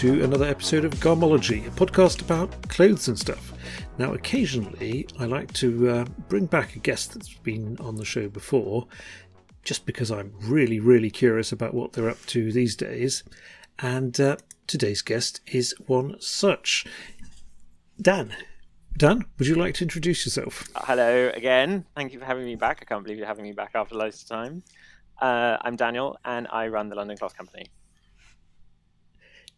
[0.00, 3.52] to another episode of Garmology, a podcast about clothes and stuff.
[3.98, 8.26] Now, occasionally I like to uh, bring back a guest that's been on the show
[8.30, 8.88] before,
[9.62, 13.24] just because I'm really, really curious about what they're up to these days.
[13.78, 16.86] And uh, today's guest is one such.
[18.00, 18.34] Dan.
[18.96, 20.66] Dan, would you like to introduce yourself?
[20.76, 21.84] Hello again.
[21.94, 22.78] Thank you for having me back.
[22.80, 24.62] I can't believe you're having me back after loads of time.
[25.20, 27.66] Uh, I'm Daniel, and I run the London Cloth Company.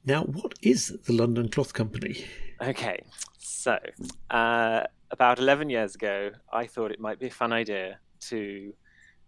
[0.05, 2.25] Now, what is the London Cloth Company?
[2.61, 2.99] Okay,
[3.39, 3.79] so
[4.31, 8.73] uh, about 11 years ago, I thought it might be a fun idea to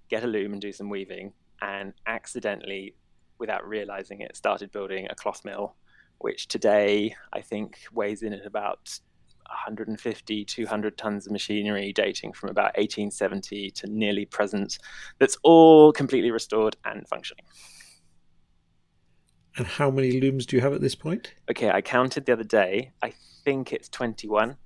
[0.08, 1.32] get a loom and do some weaving,
[1.62, 2.96] and accidentally,
[3.38, 5.76] without realizing it, started building a cloth mill,
[6.18, 8.98] which today I think weighs in at about
[9.46, 14.78] 150, 200 tons of machinery dating from about 1870 to nearly present,
[15.20, 17.44] that's all completely restored and functioning.
[19.56, 21.34] And how many looms do you have at this point?
[21.50, 22.92] Okay, I counted the other day.
[23.02, 23.12] I
[23.44, 24.56] think it's 21.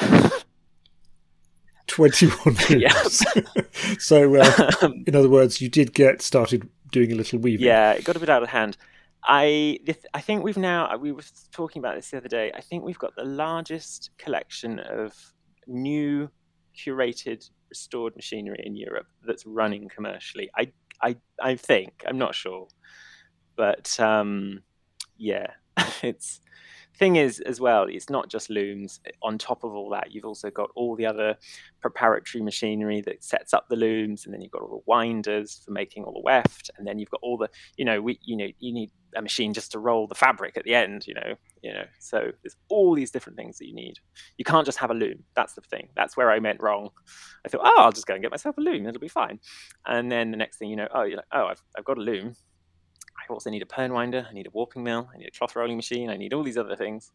[1.86, 2.70] 21 looms.
[2.70, 3.22] Yes.
[3.98, 7.66] so, uh, in other words, you did get started doing a little weaving.
[7.66, 8.76] Yeah, it got a bit out of hand.
[9.26, 9.78] I
[10.12, 12.52] I think we've now we were talking about this the other day.
[12.54, 15.14] I think we've got the largest collection of
[15.66, 16.30] new
[16.76, 20.50] curated restored machinery in Europe that's running commercially.
[20.56, 20.72] I
[21.02, 22.68] I I think I'm not sure,
[23.56, 24.62] but um,
[25.16, 25.48] yeah,
[26.02, 26.40] it's
[26.96, 29.00] thing is as well it's not just looms.
[29.22, 31.36] On top of all that you've also got all the other
[31.80, 35.72] preparatory machinery that sets up the looms and then you've got all the winders for
[35.72, 38.46] making all the weft and then you've got all the you know we you know
[38.58, 41.72] you need a machine just to roll the fabric at the end you know you
[41.72, 41.84] know.
[41.98, 43.94] So there's all these different things that you need.
[44.36, 45.24] You can't just have a loom.
[45.34, 45.88] That's the thing.
[45.96, 46.90] That's where i went wrong.
[47.44, 48.86] I thought oh i'll just go and get myself a loom.
[48.86, 49.40] It'll be fine.
[49.86, 52.02] And then the next thing you know oh you're like oh i've, I've got a
[52.02, 52.36] loom
[53.28, 55.56] I also need a pern winder, I need a warping mill, I need a cloth
[55.56, 57.12] rolling machine, I need all these other things.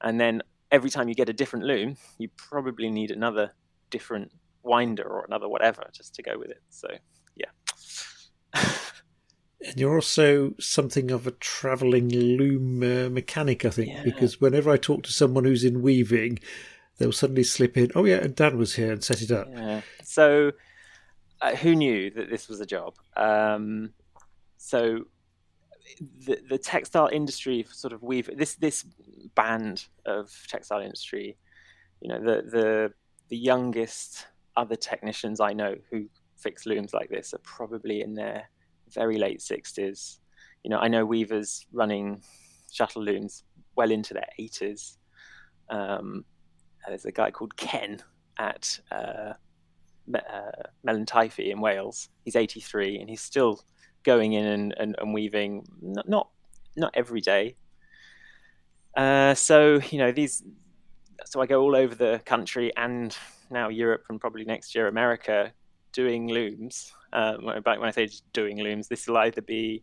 [0.00, 3.52] And then every time you get a different loom, you probably need another
[3.90, 4.32] different
[4.62, 6.62] winder or another whatever just to go with it.
[6.70, 6.88] So,
[7.36, 7.50] yeah.
[8.54, 14.02] and you're also something of a travelling loom uh, mechanic, I think, yeah.
[14.02, 16.38] because whenever I talk to someone who's in weaving,
[16.98, 19.48] they'll suddenly slip in, oh, yeah, and Dan was here and set it up.
[19.50, 19.82] Yeah.
[20.02, 20.52] So,
[21.40, 22.94] uh, who knew that this was a job?
[23.16, 23.92] Um,
[24.56, 25.04] so
[26.26, 28.84] the, the textile industry sort of weave this this
[29.34, 31.36] band of textile industry
[32.00, 32.92] you know the the
[33.28, 36.06] the youngest other technicians i know who
[36.36, 38.48] fix looms like this are probably in their
[38.90, 40.18] very late 60s
[40.62, 42.22] you know i know weavers running
[42.72, 43.44] shuttle looms
[43.76, 44.96] well into their 80s
[45.70, 46.24] um,
[46.86, 48.00] there's a guy called ken
[48.38, 49.32] at uh,
[50.12, 50.50] uh,
[51.38, 52.08] in Wales.
[52.24, 53.64] He's 83 and he's still
[54.04, 56.28] going in and, and, and weaving not, not,
[56.76, 57.56] not every day.
[58.96, 60.42] Uh, so you know these.
[61.26, 63.16] So I go all over the country and
[63.50, 65.52] now Europe and probably next year America
[65.92, 66.92] doing looms.
[67.12, 69.82] Um, when I say doing looms, this will either be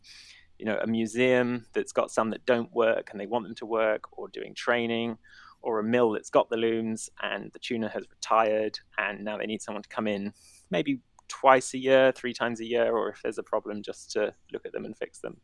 [0.60, 3.66] you know a museum that's got some that don't work and they want them to
[3.66, 5.18] work, or doing training,
[5.62, 9.46] or a mill that's got the looms and the tuner has retired and now they
[9.46, 10.34] need someone to come in
[10.70, 11.00] maybe
[11.32, 14.66] twice a year, three times a year, or if there's a problem, just to look
[14.66, 15.38] at them and fix them.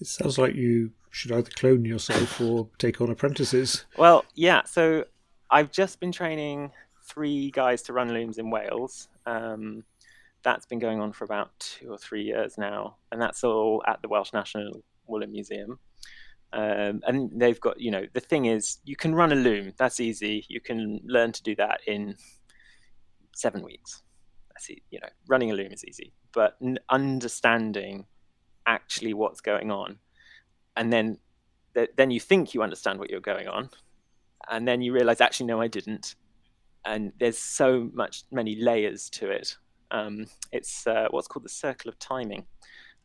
[0.00, 3.84] It sounds like you should either clone yourself or take on apprentices.
[3.98, 4.62] Well, yeah.
[4.64, 5.04] So
[5.50, 6.70] I've just been training
[7.04, 9.08] three guys to run looms in Wales.
[9.26, 9.84] Um,
[10.44, 14.00] that's been going on for about two or three years now, and that's all at
[14.02, 15.78] the Welsh National Woolen Museum.
[16.52, 19.72] Um, and they've got, you know, the thing is, you can run a loom.
[19.78, 20.44] That's easy.
[20.48, 22.16] You can learn to do that in
[23.34, 24.02] seven weeks.
[24.56, 26.58] I see, you know, running a loom is easy, but
[26.90, 28.06] understanding
[28.66, 29.98] actually what's going on,
[30.76, 31.18] and then
[31.74, 33.70] th- then you think you understand what you're going on,
[34.50, 36.14] and then you realize actually no, I didn't,
[36.84, 39.56] and there's so much many layers to it.
[39.90, 42.44] Um, it's uh, what's called the circle of timing,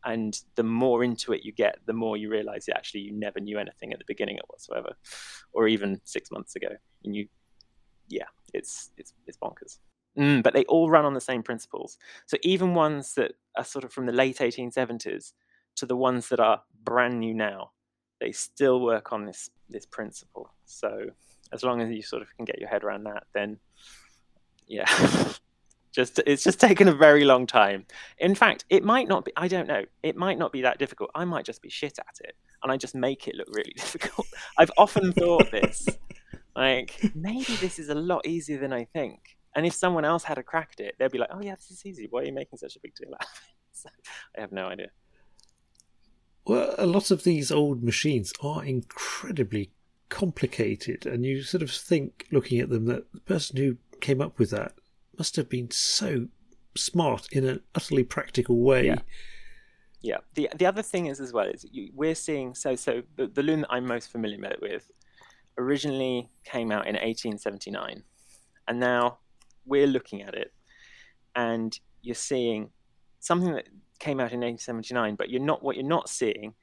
[0.04, 3.40] and the more into it you get, the more you realize that actually you never
[3.40, 4.92] knew anything at the beginning of whatsoever,
[5.52, 6.68] or even six months ago,
[7.04, 7.26] and you,
[8.08, 9.78] yeah, it's it's it's bonkers.
[10.18, 11.96] Mm, but they all run on the same principles.
[12.26, 15.32] So even ones that are sort of from the late 1870s
[15.76, 17.70] to the ones that are brand new now,
[18.20, 20.52] they still work on this this principle.
[20.64, 21.10] So
[21.52, 23.58] as long as you sort of can get your head around that, then
[24.66, 24.86] yeah,
[25.92, 27.86] just it's just taken a very long time.
[28.18, 29.32] In fact, it might not be.
[29.36, 29.84] I don't know.
[30.02, 31.10] It might not be that difficult.
[31.14, 34.26] I might just be shit at it, and I just make it look really difficult.
[34.58, 35.88] I've often thought this.
[36.56, 40.38] Like maybe this is a lot easier than I think and if someone else had
[40.38, 42.06] a cracked it, they'd be like, "Oh yeah, this is easy.
[42.10, 43.88] Why are you making such a big deal out of it?" So,
[44.36, 44.88] I have no idea.
[46.44, 49.70] Well, a lot of these old machines are incredibly
[50.08, 54.38] complicated, and you sort of think, looking at them, that the person who came up
[54.38, 54.72] with that
[55.16, 56.26] must have been so
[56.76, 58.86] smart in an utterly practical way.
[58.86, 58.98] Yeah.
[60.00, 60.18] Yeah.
[60.34, 63.42] The the other thing is as well is you, we're seeing so so the, the
[63.42, 64.90] loom that I'm most familiar with
[65.58, 68.02] originally came out in 1879,
[68.68, 69.18] and now
[69.68, 70.52] we're looking at it,
[71.36, 72.70] and you're seeing
[73.20, 73.68] something that
[73.98, 76.54] came out in 1879, but you're not what you're not seeing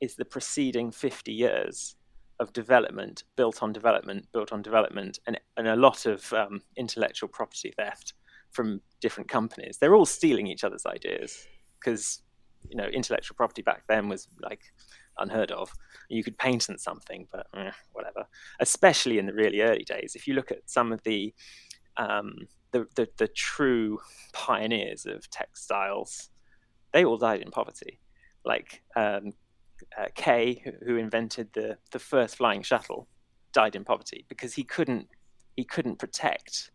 [0.00, 1.96] is the preceding 50 years
[2.40, 7.28] of development, built on development, built on development, and, and a lot of um, intellectual
[7.28, 8.14] property theft
[8.50, 9.76] from different companies.
[9.78, 11.46] They're all stealing each other's ideas
[11.78, 12.22] because
[12.68, 14.62] you know intellectual property back then was like
[15.18, 15.70] unheard of.
[16.08, 18.26] You could patent something, but eh, whatever.
[18.58, 21.34] Especially in the really early days, if you look at some of the
[22.00, 24.00] um, the, the, the true
[24.32, 26.30] pioneers of textiles,
[26.92, 28.00] they all died in poverty.
[28.44, 29.34] Like um,
[29.98, 33.06] uh, Kay, who, who invented the the first flying shuttle,
[33.52, 35.08] died in poverty because he couldn't
[35.56, 36.70] he couldn't protect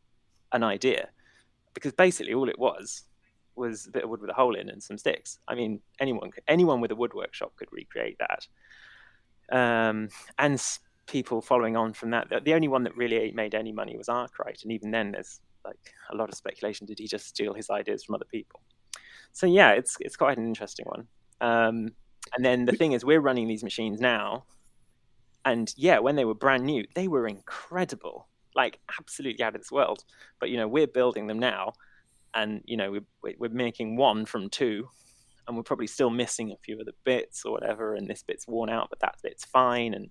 [0.52, 1.10] an idea
[1.74, 3.04] because basically all it was
[3.56, 5.40] was a bit of wood with a hole in and some sticks.
[5.48, 8.48] I mean, anyone anyone with a wood workshop could recreate that.
[9.52, 10.62] Um, and
[11.08, 14.64] people following on from that, the, only one that really made any money was Arkwright,
[14.64, 18.04] and even then, there's like a lot of speculation: did he just steal his ideas
[18.04, 18.62] from other people?
[19.32, 21.08] So yeah, it's it's quite an interesting one.
[21.42, 21.90] Um,
[22.36, 24.46] and then the thing is, we're running these machines now,
[25.44, 29.72] and yeah, when they were brand new, they were incredible, like absolutely out of this
[29.72, 30.04] world.
[30.40, 31.74] But you know, we're building them now,
[32.34, 34.90] and you know, we're we're making one from two,
[35.48, 38.48] and we're probably still missing a few of the bits or whatever, and this bit's
[38.48, 39.94] worn out, but that bit's fine.
[39.94, 40.10] And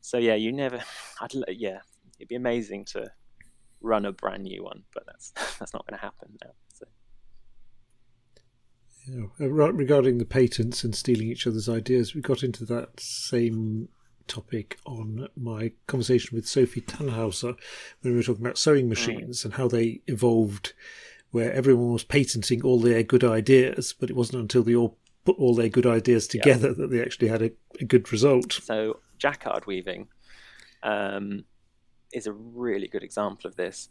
[0.00, 0.82] so yeah, you never,
[1.20, 1.78] I'd yeah,
[2.18, 3.10] it'd be amazing to
[3.80, 6.50] run a brand new one, but that's that's not going to happen now.
[6.72, 6.86] So.
[9.06, 9.46] Yeah.
[9.46, 13.88] Uh, regarding the patents and stealing each other's ideas, we got into that same
[14.26, 17.56] topic on my conversation with Sofi Thanhauser
[18.00, 20.72] when we were talking about sewing machines and how they evolved,
[21.30, 25.36] where everyone was patenting all their good ideas, but it wasn't until they all put
[25.38, 27.50] all their good ideas together that they actually had a,
[27.80, 28.52] a, good result.
[28.54, 30.08] So, jacquard weaving
[30.82, 31.44] um,
[32.12, 33.88] is a really good example of this.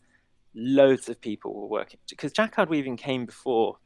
[0.53, 3.77] Loads of people were working because jacquard weaving came before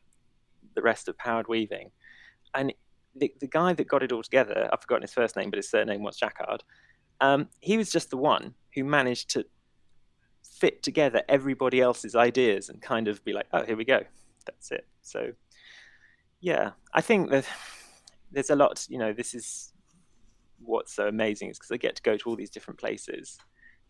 [0.76, 1.92] the rest of powered weaving.
[2.54, 2.74] And
[3.16, 5.70] the, the guy that got it all together, I've forgotten his first name, but his
[5.70, 6.64] surname was Jacquard.
[7.22, 9.46] Um, he was just the one who managed to
[10.44, 14.02] fit together everybody else's ideas and kind of be like, oh, here we go.
[14.46, 14.88] That's it.
[15.02, 15.34] So,
[16.40, 17.46] yeah, I think that
[18.32, 19.69] there's a lot, you know, this is
[20.64, 23.38] what's so amazing is because I get to go to all these different places.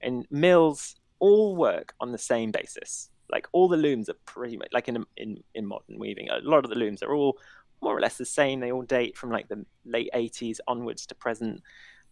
[0.01, 4.69] And mills all work on the same basis like all the looms are pretty much
[4.73, 6.29] like in in in modern weaving.
[6.29, 7.37] A lot of the looms are all
[7.81, 8.59] more or less the same.
[8.59, 11.61] They all date from like the late 80s onwards to present,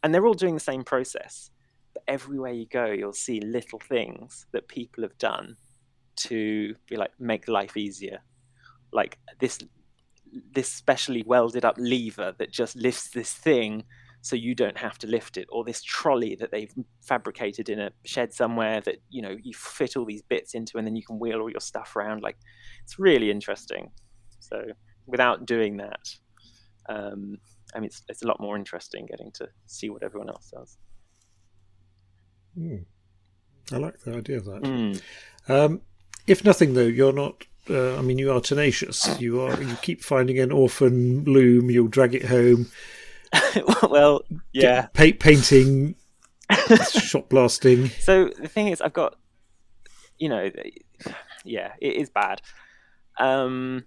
[0.04, 1.50] and they're all doing the same process.
[1.94, 5.58] But everywhere you go, you'll see little things that people have done
[6.18, 8.20] to be like make life easier.
[8.92, 9.60] Like this
[10.54, 13.84] this specially welded up lever that just lifts this thing
[14.22, 17.90] so you don't have to lift it or this trolley that they've fabricated in a
[18.06, 21.20] shed somewhere that you know you fit all these bits into and then you can
[21.20, 22.38] wheel all your stuff around like
[22.84, 23.92] it's really interesting
[24.40, 24.62] so
[25.06, 26.10] without doing that
[26.90, 27.38] um,
[27.76, 30.78] i mean it's, it's a lot more interesting getting to see what everyone else does
[32.58, 32.84] mm.
[33.72, 35.02] i like the idea of that mm.
[35.48, 35.82] um,
[36.26, 39.20] if nothing though you're not uh, I mean, you are tenacious.
[39.20, 39.62] You are.
[39.62, 41.70] You keep finding an orphan loom.
[41.70, 42.68] You'll drag it home.
[43.90, 44.22] well,
[44.54, 44.88] yeah.
[44.94, 45.96] Pa- painting,
[46.92, 47.92] shot blasting.
[48.00, 49.16] So the thing is, I've got,
[50.18, 50.50] you know,
[51.44, 52.42] yeah, it is bad.
[53.20, 53.86] Um,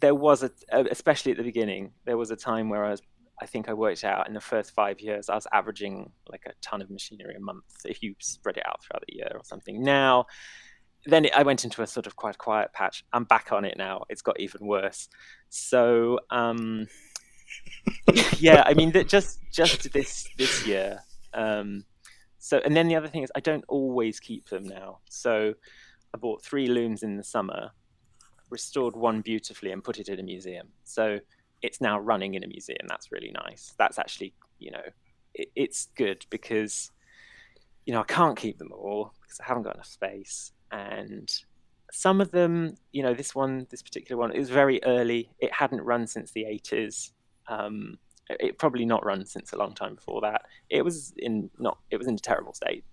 [0.00, 0.50] there was a,
[0.90, 3.02] especially at the beginning, there was a time where I was,
[3.40, 6.52] I think I worked out in the first five years, I was averaging like a
[6.60, 9.82] ton of machinery a month if you spread it out throughout the year or something.
[9.82, 10.26] Now,
[11.06, 13.04] then it, I went into a sort of quite quiet patch.
[13.12, 14.04] I'm back on it now.
[14.08, 15.08] It's got even worse.
[15.48, 16.86] So, um,
[18.38, 21.00] yeah, I mean, just just this this year.
[21.34, 21.84] Um,
[22.38, 25.00] so, and then the other thing is, I don't always keep them now.
[25.08, 25.54] So,
[26.14, 27.70] I bought three looms in the summer,
[28.50, 30.68] restored one beautifully, and put it in a museum.
[30.84, 31.18] So
[31.62, 32.86] it's now running in a museum.
[32.88, 33.74] That's really nice.
[33.78, 34.82] That's actually, you know,
[35.34, 36.90] it, it's good because,
[37.84, 40.52] you know, I can't keep them all because I haven't got enough space.
[40.70, 41.30] And
[41.92, 45.30] some of them, you know, this one, this particular one, is very early.
[45.40, 47.12] It hadn't run since the 80s.
[47.48, 50.42] Um, it probably not run since a long time before that.
[50.68, 52.84] It was in not it was in a terrible state.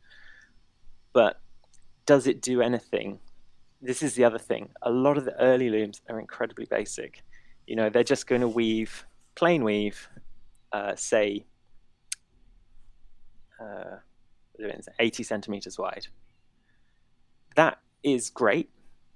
[1.13, 1.39] But
[2.05, 3.19] does it do anything?
[3.81, 4.69] This is the other thing.
[4.81, 7.24] A lot of the early looms are incredibly basic.
[7.67, 10.09] You know, they're just going to weave plain weave,
[10.71, 11.45] uh, say,
[13.59, 13.97] uh,
[15.00, 16.07] 80 centimeters wide.
[17.55, 18.69] That is great,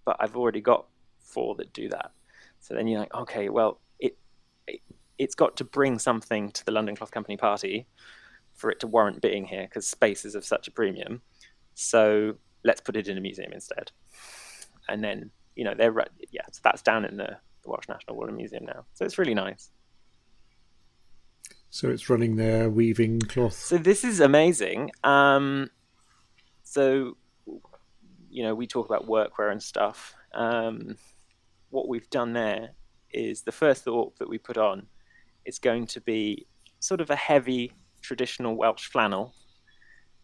[0.05, 0.85] but I've already got
[1.19, 2.11] four that do that.
[2.59, 3.79] So then you're like, okay, well,
[5.19, 7.85] it's got to bring something to the London Cloth Company party
[8.55, 11.21] for it to warrant being here because space is of such a premium.
[11.75, 13.91] So let's put it in a museum instead.
[14.87, 15.93] And then you know they're
[16.31, 18.85] yeah, so that's down in the, the Welsh National Woolen Museum now.
[18.93, 19.69] So it's really nice.
[21.69, 23.53] So it's running there, weaving cloth.
[23.53, 24.89] So this is amazing.
[25.03, 25.69] Um,
[26.63, 27.15] so,
[28.29, 30.15] you know, we talk about workwear and stuff.
[30.33, 30.97] Um,
[31.69, 32.71] what we've done there
[33.11, 34.87] is the first thought that we put on
[35.45, 36.47] is going to be
[36.79, 39.33] sort of a heavy traditional Welsh flannel.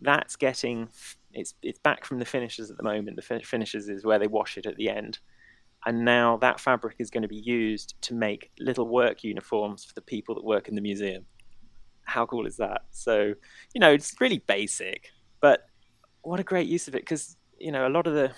[0.02, 0.90] That's getting
[1.34, 3.18] it's it's back from the finishers at the moment.
[3.18, 5.20] The finishers is where they wash it at the end,
[5.86, 9.94] and now that fabric is going to be used to make little work uniforms for
[9.94, 11.26] the people that work in the museum
[12.06, 12.84] how cool is that?
[12.92, 13.34] So,
[13.74, 15.10] you know, it's really basic,
[15.42, 15.68] but
[16.22, 18.32] what a great use of it because, you know, a lot of the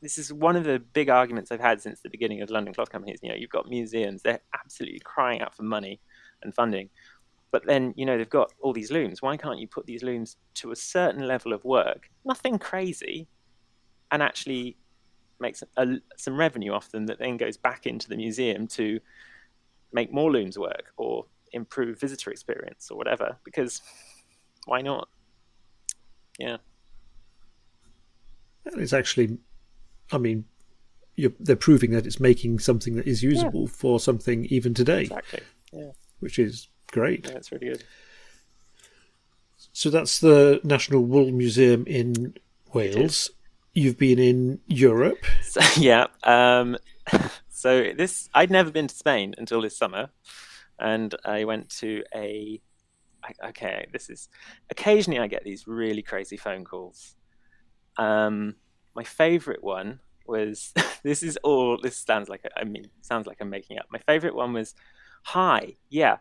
[0.00, 2.90] this is one of the big arguments I've had since the beginning of London Cloth
[2.90, 3.18] Companies.
[3.22, 6.00] You know, you've got museums, they're absolutely crying out for money
[6.42, 6.88] and funding.
[7.50, 9.22] But then, you know, they've got all these looms.
[9.22, 13.26] Why can't you put these looms to a certain level of work, nothing crazy,
[14.10, 14.76] and actually
[15.40, 19.00] make some, some revenue off them that then goes back into the museum to
[19.92, 23.80] make more looms work or improve visitor experience or whatever because
[24.66, 25.08] why not
[26.38, 26.58] yeah
[28.66, 29.38] it's actually
[30.12, 30.44] i mean
[31.40, 33.72] they're proving that it's making something that is usable yeah.
[33.72, 35.40] for something even today exactly
[35.72, 37.84] yeah which is great yeah, that's really good
[39.72, 42.34] so that's the national wool museum in
[42.72, 43.30] wales
[43.74, 46.76] you've been in europe so, yeah um,
[47.48, 50.10] so this i'd never been to spain until this summer
[50.78, 52.60] and I went to a.
[53.44, 54.28] Okay, this is
[54.70, 57.14] occasionally I get these really crazy phone calls.
[57.98, 58.54] Um,
[58.98, 60.72] my favorite one was
[61.04, 63.86] this is all this sounds like I mean sounds like I'm making up.
[63.90, 64.74] My favorite one was,
[65.26, 66.16] "Hi, yeah,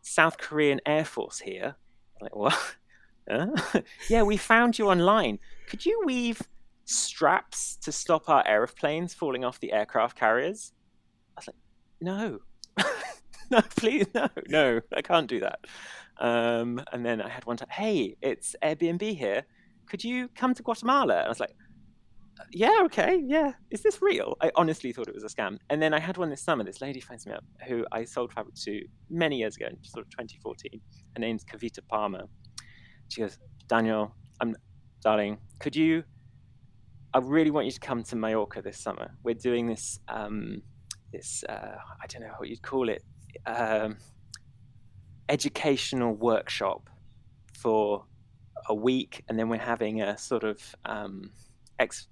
[0.00, 1.76] South Korean Air Force here."
[2.16, 2.58] I'm like what?
[4.08, 5.38] Yeah, we found you online.
[5.68, 6.42] Could you weave
[6.86, 10.72] straps to stop our airplanes falling off the aircraft carriers?
[11.36, 11.56] I was like,
[12.00, 12.40] no.
[13.50, 15.60] no, please, no, no, I can't do that.
[16.18, 19.44] Um, and then I had one time, hey, it's Airbnb here.
[19.86, 21.18] Could you come to Guatemala?
[21.18, 21.54] And I was like,
[22.50, 23.52] yeah, okay, yeah.
[23.70, 24.36] Is this real?
[24.40, 25.58] I honestly thought it was a scam.
[25.70, 26.64] And then I had one this summer.
[26.64, 30.10] This lady finds me up who I sold fabric to many years ago, sort of
[30.10, 30.80] 2014.
[31.14, 32.24] Her name's Kavita Palmer.
[33.08, 34.56] She goes, Daniel, I'm,
[35.02, 36.04] darling, could you?
[37.14, 39.10] I really want you to come to Mallorca this summer.
[39.22, 40.62] We're doing this, um,
[41.12, 43.02] this uh, I don't know what you'd call it,
[43.46, 43.98] um,
[45.28, 46.88] educational workshop
[47.54, 48.06] for
[48.68, 51.30] a week, and then we're having a sort of um,
[51.78, 52.08] ex,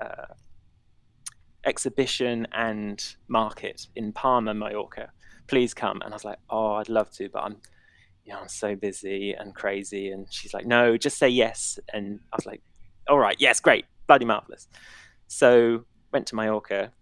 [0.00, 0.34] uh,
[1.64, 5.10] exhibition and market in Palma, Mallorca.
[5.46, 6.00] Please come.
[6.02, 7.56] And I was like, oh, I'd love to, but I'm,
[8.24, 10.10] you know, I'm so busy and crazy.
[10.10, 11.78] And she's like, no, just say yes.
[11.92, 12.62] And I was like,
[13.08, 14.68] all right, yes, great, bloody marvelous.
[15.26, 16.92] So went to Mallorca,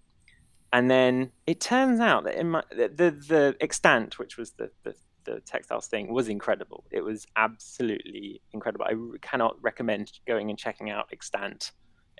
[0.72, 4.70] and then it turns out that in my the the, the extant, which was the,
[4.84, 4.94] the
[5.24, 6.84] the textiles thing, was incredible.
[6.90, 8.86] It was absolutely incredible.
[8.86, 11.72] I cannot recommend going and checking out extant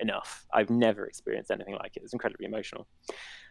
[0.02, 0.44] enough.
[0.52, 2.00] I've never experienced anything like it.
[2.00, 2.86] It was incredibly emotional.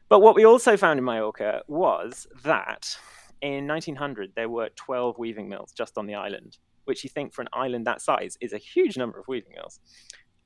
[0.09, 2.95] But what we also found in Mallorca was that
[3.41, 7.41] in 1900 there were 12 weaving mills just on the island, which you think for
[7.41, 9.79] an island that size is a huge number of weaving mills.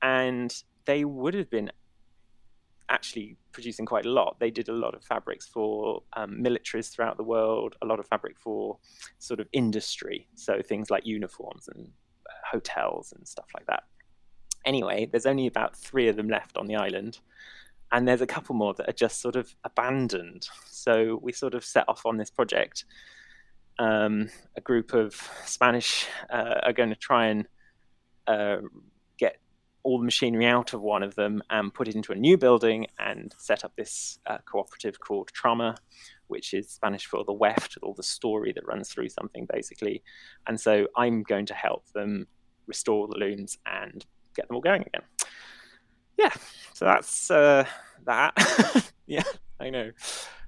[0.00, 0.54] And
[0.86, 1.70] they would have been
[2.88, 4.36] actually producing quite a lot.
[4.38, 8.06] They did a lot of fabrics for um, militaries throughout the world, a lot of
[8.06, 8.78] fabric for
[9.18, 11.88] sort of industry, so things like uniforms and
[12.28, 13.82] uh, hotels and stuff like that.
[14.66, 17.20] Anyway, there's only about three of them left on the island,
[17.92, 20.48] and there's a couple more that are just sort of abandoned.
[20.66, 22.84] So we sort of set off on this project.
[23.78, 27.46] Um, a group of Spanish uh, are going to try and
[28.26, 28.56] uh,
[29.18, 29.36] get
[29.84, 32.86] all the machinery out of one of them and put it into a new building
[32.98, 35.76] and set up this uh, cooperative called Trama,
[36.26, 40.02] which is Spanish for the weft, all the story that runs through something basically.
[40.48, 42.26] And so I'm going to help them
[42.66, 44.04] restore the looms and
[44.36, 45.02] get them all going again.
[46.18, 46.32] Yeah,
[46.72, 47.64] so that's uh,
[48.04, 48.90] that.
[49.06, 49.22] yeah,
[49.60, 49.90] I know.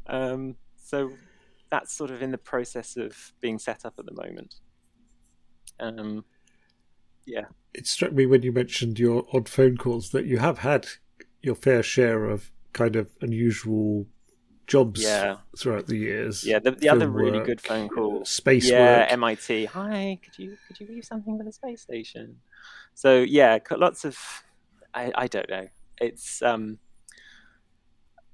[0.07, 1.11] Um, so
[1.71, 4.55] that's sort of in the process of being set up at the moment.
[5.81, 6.25] Um,
[7.27, 7.45] yeah.
[7.75, 10.87] It struck me when you mentioned your odd phone calls that you have had
[11.43, 14.07] your fair share of kind of unusual
[14.67, 15.37] jobs Yeah.
[15.59, 16.45] throughout the years.
[16.45, 18.25] Yeah, the, the other really work, good phone call.
[18.25, 19.13] space yeah, work.
[19.13, 19.67] MIT.
[19.67, 22.37] Hi, could you could you weave something for the space station?
[22.99, 24.19] So yeah, lots of.
[24.93, 25.69] I, I don't know.
[26.01, 26.81] It's um.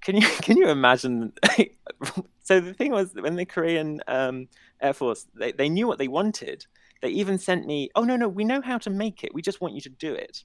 [0.01, 1.35] Can you can you imagine?
[2.43, 4.49] so the thing was when the Korean um,
[4.81, 6.65] Air Force they, they knew what they wanted.
[7.03, 7.91] They even sent me.
[7.95, 9.35] Oh no no, we know how to make it.
[9.35, 10.45] We just want you to do it.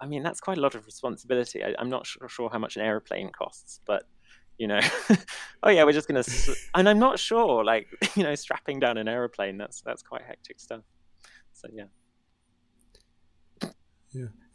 [0.00, 1.62] I mean that's quite a lot of responsibility.
[1.62, 4.02] I, I'm not sure, sure how much an airplane costs, but
[4.58, 4.80] you know
[5.62, 6.24] oh yeah we're just gonna
[6.74, 10.58] and i'm not sure like you know strapping down an aeroplane that's that's quite hectic
[10.58, 10.80] stuff
[11.52, 11.84] so yeah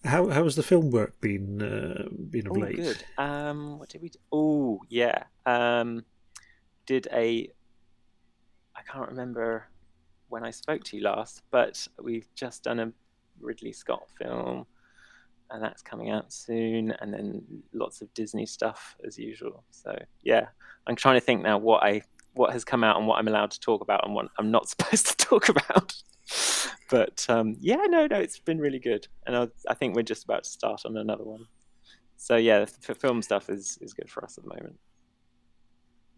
[0.04, 2.76] How how has the film work been uh, been of oh late?
[2.76, 3.04] good.
[3.18, 5.24] Um what did we do oh yeah.
[5.46, 6.04] Um
[6.86, 7.50] did a
[8.76, 9.68] i can't remember
[10.30, 12.92] when i spoke to you last but we've just done a
[13.40, 14.66] ridley scott film
[15.52, 17.42] and that's coming out soon and then
[17.74, 19.64] lots of disney stuff as usual.
[19.72, 20.48] So yeah
[20.88, 22.02] i'm trying to think now what i
[22.34, 24.68] what has come out and what i'm allowed to talk about and what i'm not
[24.74, 25.94] supposed to talk about
[26.94, 30.26] but um, yeah no no it's been really good and I, I think we're just
[30.26, 31.48] about to start on another one
[32.18, 34.76] so yeah the film stuff is is good for us at the moment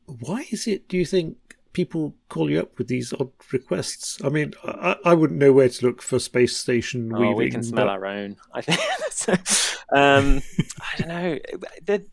[0.05, 0.89] Why is it?
[0.89, 1.37] Do you think
[1.71, 4.21] people call you up with these odd requests?
[4.23, 7.37] I mean, I, I wouldn't know where to look for space station oh weaving.
[7.37, 8.79] we can smell but- our own i think
[9.11, 9.31] so,
[10.01, 10.41] um,
[10.89, 11.39] i don't know
[11.85, 12.05] The-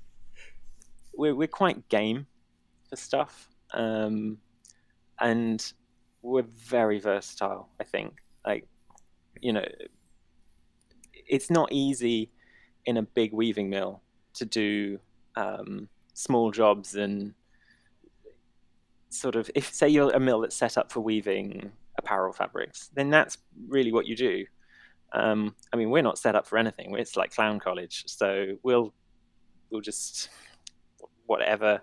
[1.15, 2.27] we're, we're quite game
[2.89, 4.39] for stuff um,
[5.21, 5.59] and
[6.23, 8.67] we're very versatile i think like
[9.41, 9.65] you know
[11.15, 12.31] it's not easy
[12.87, 14.03] in a big weaving mill
[14.35, 14.99] to do
[15.37, 17.35] um, small jobs and
[19.09, 23.11] sort of if say you're a mill that's set up for weaving apparel fabrics then
[23.11, 24.45] that's really what you do.
[25.15, 26.95] Um, i mean we're not set up for anything.
[26.97, 28.05] It's like clown college.
[28.07, 28.95] So we'll
[29.71, 30.31] we'll just
[31.27, 31.83] whatever.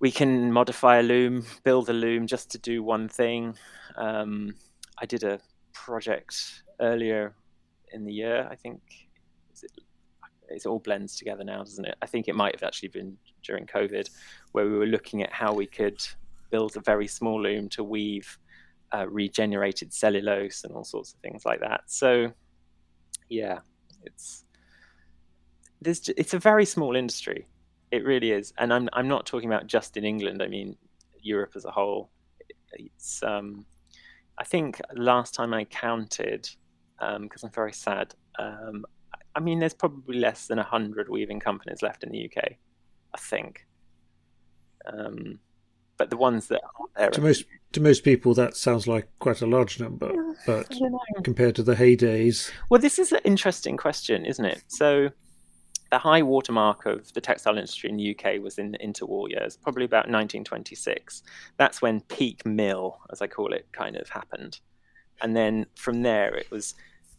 [0.00, 3.56] We can modify a loom build a loom just to do one thing.
[3.96, 4.54] Um,
[5.00, 5.38] i did a
[5.72, 7.34] project earlier
[7.92, 8.80] in the year i think.
[9.62, 9.72] It,
[10.50, 11.96] it all blends together now doesn't it?
[12.00, 14.08] I think it might have actually been during covid
[14.52, 16.00] where we were looking at how we could
[16.50, 18.38] build a very small loom to weave
[18.94, 21.82] uh, regenerated cellulose and all sorts of things like that.
[21.86, 22.32] So
[23.28, 23.58] yeah
[24.04, 24.44] it's
[25.84, 27.46] it's a very small industry.
[27.90, 28.52] It really is.
[28.58, 30.76] And i'm i'm not talking about just in england i mean
[31.20, 32.10] europe as a whole.
[32.72, 33.66] It's um
[34.38, 36.48] i think last time i counted
[37.20, 38.84] because i'm very sad um
[39.34, 43.66] i mean there's probably less than 100 weaving companies left in the uk i think
[44.86, 45.38] um
[45.96, 49.42] but the ones that are there To most to most people, that sounds like quite
[49.42, 50.10] a large number,
[50.46, 51.00] but I don't know.
[51.22, 54.62] compared to the heydays, Well, this is an interesting question, isn't it?
[54.68, 55.10] So,
[55.90, 59.56] the high watermark of the textile industry in the UK was in the interwar years,
[59.56, 61.22] probably about 1926.
[61.56, 64.60] That's when peak mill, as I call it, kind of happened.
[65.22, 66.74] And then from there, it was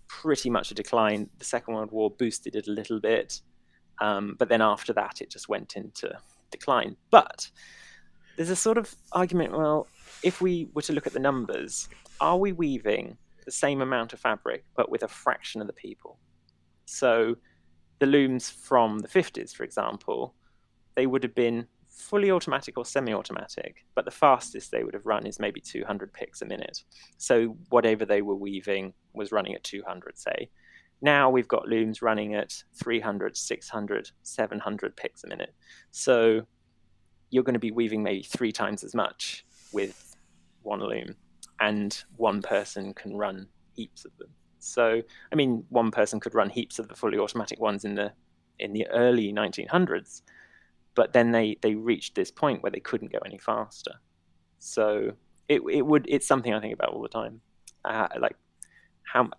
[0.07, 1.29] pretty much a decline.
[1.39, 3.41] The Second World War boosted it a little bit.
[4.01, 6.17] Um, but then after that, it just went into
[6.51, 6.95] decline.
[7.09, 7.49] But
[8.37, 9.87] there's a sort of argument well,
[10.23, 11.89] if we were to look at the numbers,
[12.21, 16.17] are we weaving the same amount of fabric but with a fraction of the people?
[16.85, 17.35] So
[17.99, 20.33] the looms from the 50s, for example,
[20.95, 25.05] they would have been fully automatic or semi automatic, but the fastest they would have
[25.05, 26.83] run is maybe 200 picks a minute.
[27.17, 30.49] So whatever they were weaving was running at 200, say.
[31.01, 35.53] Now we've got looms running at 300, 600, 700 picks a minute.
[35.91, 36.41] So
[37.29, 40.15] you're going to be weaving maybe three times as much with
[40.63, 41.15] one loom,
[41.59, 44.29] and one person can run heaps of them.
[44.71, 45.01] So,
[45.31, 48.11] I mean, one person could run heaps of the fully automatic ones in the
[48.59, 50.21] in the early 1900s,
[50.95, 53.93] but then they they reached this point where they couldn't go any faster.
[54.59, 55.13] So
[55.47, 57.41] it it would it's something I think about all the time.
[57.85, 58.35] Uh, like
[59.03, 59.29] how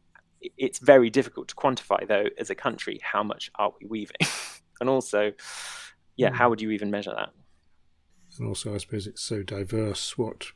[0.56, 4.16] it's very difficult to quantify though as a country how much are we weaving,
[4.80, 5.32] and also,
[6.16, 6.34] yeah, Mm.
[6.36, 7.30] how would you even measure that?
[8.38, 10.16] and also I suppose it's so diverse.
[10.16, 10.46] What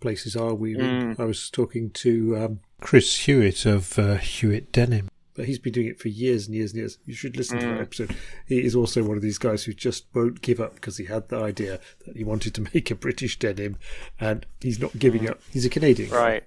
[0.00, 0.74] places are we?
[0.76, 1.18] Mm.
[1.18, 5.08] I was talking to um, Chris Hewitt of uh, Hewitt Denim.
[5.34, 6.96] But he's been doing it for years and years and years.
[7.04, 7.82] You should listen to that Mm.
[7.82, 8.16] episode.
[8.46, 11.28] He is also one of these guys who just won't give up because he had
[11.28, 13.76] the idea that he wanted to make a British denim,
[14.18, 15.30] and he's not giving Mm.
[15.32, 15.40] up.
[15.52, 16.42] He's a Canadian, right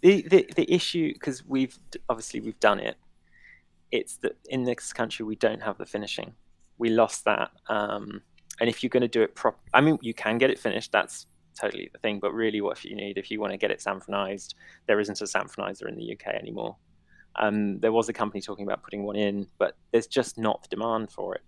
[0.00, 1.78] the the, the issue because we've
[2.10, 2.96] obviously we've done it
[3.90, 6.34] it's that in this country we don't have the finishing
[6.78, 8.20] we lost that um,
[8.60, 10.92] and if you're going to do it prop i mean you can get it finished
[10.92, 13.78] that's totally the thing but really what you need if you want to get it
[13.78, 14.54] sanforized
[14.86, 16.76] there isn't a sanforizer in the uk anymore
[17.36, 20.68] um, there was a company talking about putting one in but there's just not the
[20.68, 21.42] demand for it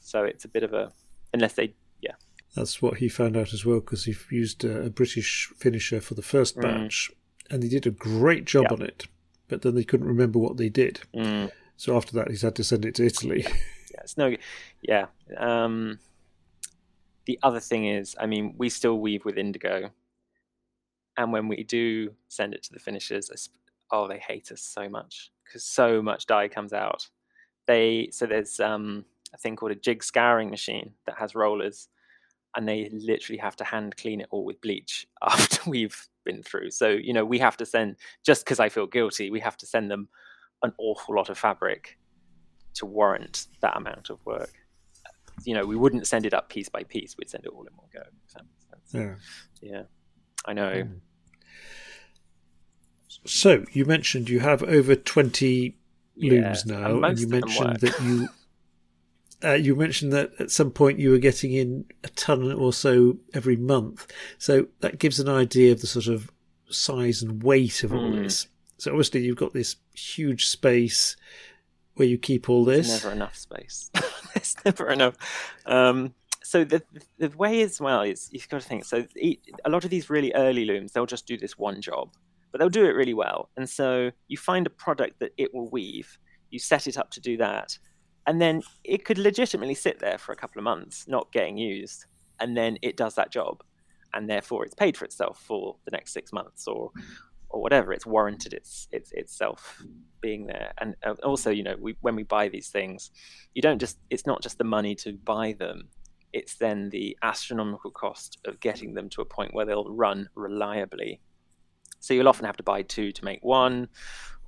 [0.00, 0.92] so it's a bit of a
[1.32, 2.14] unless they yeah
[2.54, 6.14] That's what he found out as well because he used a, a, British finisher for
[6.14, 6.62] the first mm.
[6.62, 7.54] batch, mm.
[7.54, 8.72] and he did a great job yep.
[8.72, 9.06] on it.
[9.48, 11.00] But then they couldn't remember what they did.
[11.14, 11.50] Mm.
[11.76, 13.42] So after that, he's had to send it to Italy.
[13.46, 14.36] yeah, it's no,
[14.82, 15.06] yeah.
[15.36, 15.98] Um,
[17.26, 19.90] the other thing is, I mean, we still weave with indigo,
[21.16, 23.30] and when we do send it to the finishers,
[23.90, 27.08] oh, they hate us so much because so much dye comes out.
[27.66, 31.88] They so there's um, a thing called a jig scouring machine that has rollers,
[32.56, 36.70] and they literally have to hand clean it all with bleach after we've been through.
[36.70, 39.66] So you know we have to send just because I feel guilty, we have to
[39.66, 40.08] send them
[40.62, 41.98] an awful lot of fabric
[42.74, 44.63] to warrant that amount of work.
[45.44, 47.74] You know, we wouldn't send it up piece by piece; we'd send it all in
[47.74, 48.02] one go.
[48.92, 49.14] Yeah,
[49.60, 49.82] yeah,
[50.46, 50.72] I know.
[50.72, 51.00] Mm.
[53.26, 55.76] So you mentioned you have over twenty
[56.16, 58.28] looms yeah, now, and, and you mentioned that you
[59.44, 63.18] uh, you mentioned that at some point you were getting in a ton or so
[63.34, 64.10] every month.
[64.38, 66.30] So that gives an idea of the sort of
[66.70, 68.22] size and weight of all mm.
[68.22, 68.48] this.
[68.78, 71.16] So obviously you've got this huge space
[71.94, 72.88] where you keep all this.
[72.88, 73.90] There's never enough space.
[74.52, 75.16] There's never enough.
[75.66, 76.82] Um, so the
[77.18, 78.84] the way as well is you've got to think.
[78.84, 79.06] So
[79.64, 82.10] a lot of these really early looms, they'll just do this one job,
[82.52, 83.48] but they'll do it really well.
[83.56, 86.18] And so you find a product that it will weave.
[86.50, 87.78] You set it up to do that,
[88.26, 92.04] and then it could legitimately sit there for a couple of months, not getting used,
[92.40, 93.62] and then it does that job,
[94.12, 96.90] and therefore it's paid for itself for the next six months or
[97.54, 97.92] or whatever.
[97.92, 99.80] It's warranted its its itself
[100.20, 103.10] being there, and also you know we, when we buy these things,
[103.54, 105.88] you don't just it's not just the money to buy them.
[106.32, 111.20] It's then the astronomical cost of getting them to a point where they'll run reliably.
[112.00, 113.88] So you'll often have to buy two to make one,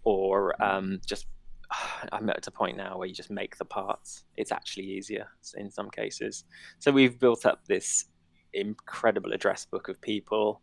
[0.03, 1.27] or um, just
[2.13, 4.25] I'm at a point now where you just make the parts.
[4.37, 6.45] It's actually easier in some cases.
[6.81, 8.07] So we've built up this
[8.53, 10.61] incredible address book of people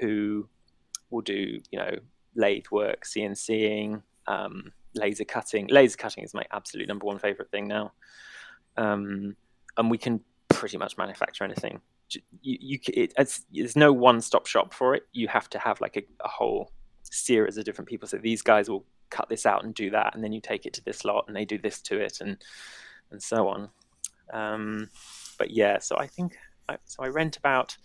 [0.00, 0.48] who
[1.12, 1.96] will do, you know,
[2.34, 5.68] lathe work, CNCing, um, laser cutting.
[5.68, 7.92] Laser cutting is my absolute number one favorite thing now.
[8.76, 9.36] Um,
[9.76, 11.80] and we can pretty much manufacture anything.
[12.42, 13.14] You, you it,
[13.52, 15.04] there's no one-stop shop for it.
[15.12, 16.72] You have to have like a, a whole
[17.02, 18.08] series of different people.
[18.08, 20.72] So these guys will cut this out and do that, and then you take it
[20.74, 22.36] to this lot, and they do this to it, and
[23.10, 23.70] and so on.
[24.32, 24.88] Um,
[25.38, 26.36] but yeah, so I think
[26.68, 27.02] I, so.
[27.02, 27.76] I rent about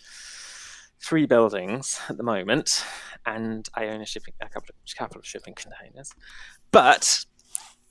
[1.02, 2.84] three buildings at the moment,
[3.26, 6.12] and I own a shipping a couple of, couple of shipping containers.
[6.72, 7.26] But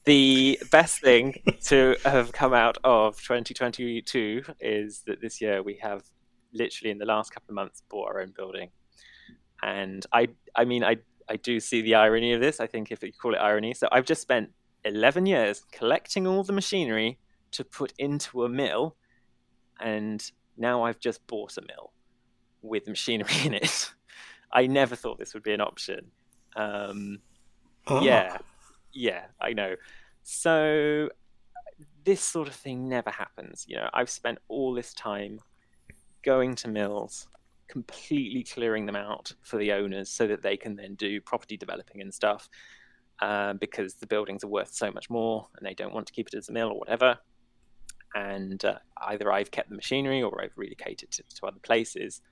[0.04, 6.02] the best thing to have come out of 2022 is that this year we have
[6.52, 8.70] literally in the last couple of months bought our own building,
[9.62, 10.96] and I I mean I
[11.28, 12.60] I do see the irony of this.
[12.60, 13.74] I think if you call it irony.
[13.74, 14.50] So I've just spent
[14.84, 17.18] 11 years collecting all the machinery
[17.50, 18.96] to put into a mill,
[19.80, 20.22] and
[20.56, 21.92] now I've just bought a mill
[22.62, 23.92] with machinery in it.
[24.52, 26.10] I never thought this would be an option.
[26.54, 27.20] Um,
[27.86, 28.00] oh.
[28.02, 28.38] Yeah,
[28.92, 29.74] yeah, I know.
[30.22, 31.10] So
[32.04, 33.64] this sort of thing never happens.
[33.68, 35.40] You know, I've spent all this time
[36.22, 37.28] going to mills,
[37.68, 42.00] completely clearing them out for the owners so that they can then do property developing
[42.00, 42.48] and stuff
[43.20, 46.28] uh, because the buildings are worth so much more and they don't want to keep
[46.28, 47.18] it as a mill or whatever.
[48.14, 52.22] And uh, either I've kept the machinery or I've relocated to, to other places.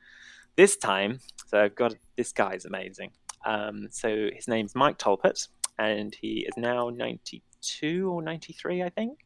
[0.57, 3.11] This time, so I've got this guy is amazing.
[3.45, 9.19] Um, so his name's Mike Tolpert, and he is now 92 or 93, I think,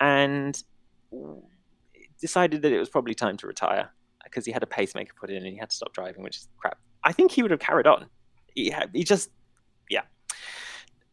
[0.00, 0.62] and
[2.20, 3.90] decided that it was probably time to retire
[4.24, 6.48] because he had a pacemaker put in and he had to stop driving, which is
[6.58, 6.78] crap.
[7.04, 8.06] I think he would have carried on.
[8.54, 9.30] He had, he just,
[9.90, 10.02] yeah,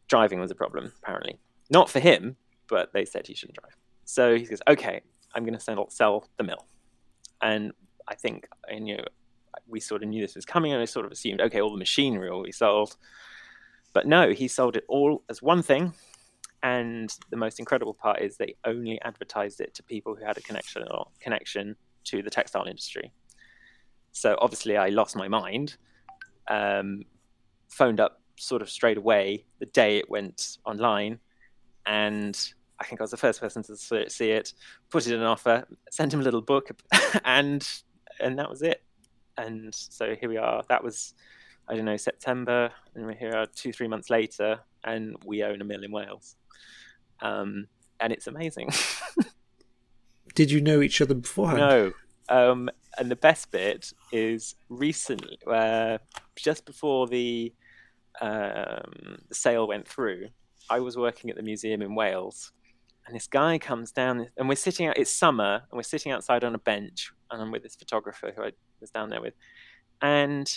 [0.08, 1.38] driving was a problem apparently.
[1.70, 2.36] Not for him,
[2.68, 3.76] but they said he shouldn't drive.
[4.04, 5.00] So he says, "Okay,
[5.34, 6.66] I'm going to sell, sell the mill,"
[7.40, 7.72] and
[8.08, 9.04] I think, you know,
[9.66, 11.78] we sort of knew this was coming, and I sort of assumed, okay, all the
[11.78, 12.96] machinery will be sold.
[13.92, 15.94] But no, he sold it all as one thing.
[16.62, 20.40] And the most incredible part is they only advertised it to people who had a
[20.40, 23.12] connection or connection to the textile industry.
[24.12, 25.76] So obviously, I lost my mind.
[26.48, 27.04] Um,
[27.68, 31.18] phoned up sort of straight away the day it went online,
[31.86, 32.38] and
[32.80, 34.54] I think I was the first person to see it.
[34.90, 36.70] Put it in an offer, sent him a little book,
[37.24, 37.66] and
[38.20, 38.82] and that was it.
[39.36, 40.62] And so here we are.
[40.68, 41.14] That was
[41.68, 45.64] I don't know September, and we're here two three months later, and we own a
[45.64, 46.36] mill in Wales,
[47.22, 47.68] um,
[48.00, 48.70] and it's amazing.
[50.34, 51.58] Did you know each other beforehand?
[51.58, 51.92] No.
[52.28, 55.98] Um, and the best bit is recently, uh,
[56.36, 57.52] just before the
[58.20, 60.28] um, the sale went through,
[60.68, 62.52] I was working at the museum in Wales,
[63.06, 64.98] and this guy comes down, and we're sitting out.
[64.98, 68.42] It's summer, and we're sitting outside on a bench and I'm with this photographer who
[68.42, 69.34] I was down there with,
[70.00, 70.50] and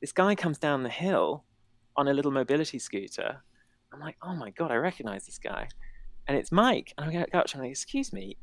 [0.00, 1.44] this guy comes down the hill
[1.96, 3.42] on a little mobility scooter.
[3.92, 5.68] I'm like, oh my god, I recognize this guy,
[6.26, 6.94] and it's Mike.
[6.96, 8.36] And I go up to him, I'm like, excuse me,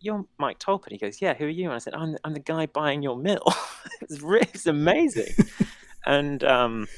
[0.00, 0.92] you're Mike Tolpin.
[0.92, 1.66] He goes, yeah, who are you?
[1.66, 3.46] And I said, I'm the, I'm the guy buying your mill.
[4.00, 5.34] it's really, it's amazing,
[6.06, 6.88] and um,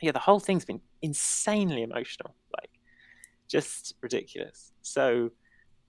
[0.00, 2.70] yeah, the whole thing's been insanely emotional, like
[3.48, 4.72] just ridiculous.
[4.82, 5.30] So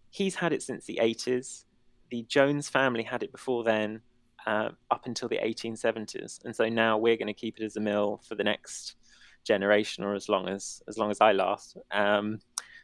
[0.10, 1.66] he's had it since the 80s.
[2.10, 4.02] The Jones family had it before then,
[4.46, 7.82] uh, up until the 1870s, and so now we're going to keep it as a
[7.82, 8.96] mill for the next
[9.44, 11.78] generation or as long as as long as I last.
[11.92, 12.40] Um,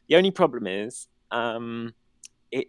[0.08, 1.94] the only problem is um,
[2.52, 2.68] it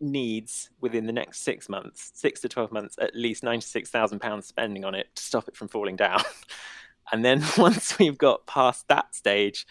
[0.00, 4.20] needs within the next six months, six to twelve months, at least ninety six thousand
[4.20, 6.22] pounds spending on it to stop it from falling down.
[7.12, 9.66] and then once we've got past that stage,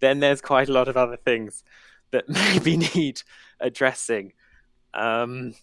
[0.00, 1.64] then there's quite a lot of other things
[2.10, 3.22] that maybe need
[3.60, 4.32] addressing.
[4.94, 5.54] Um,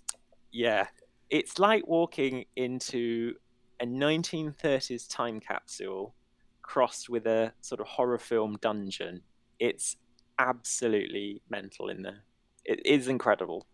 [0.51, 0.87] yeah,
[1.29, 3.33] it's like walking into
[3.79, 6.13] a 1930s time capsule
[6.61, 9.21] crossed with a sort of horror film dungeon.
[9.59, 9.97] It's
[10.39, 12.23] absolutely mental in there.
[12.65, 13.65] It is incredible.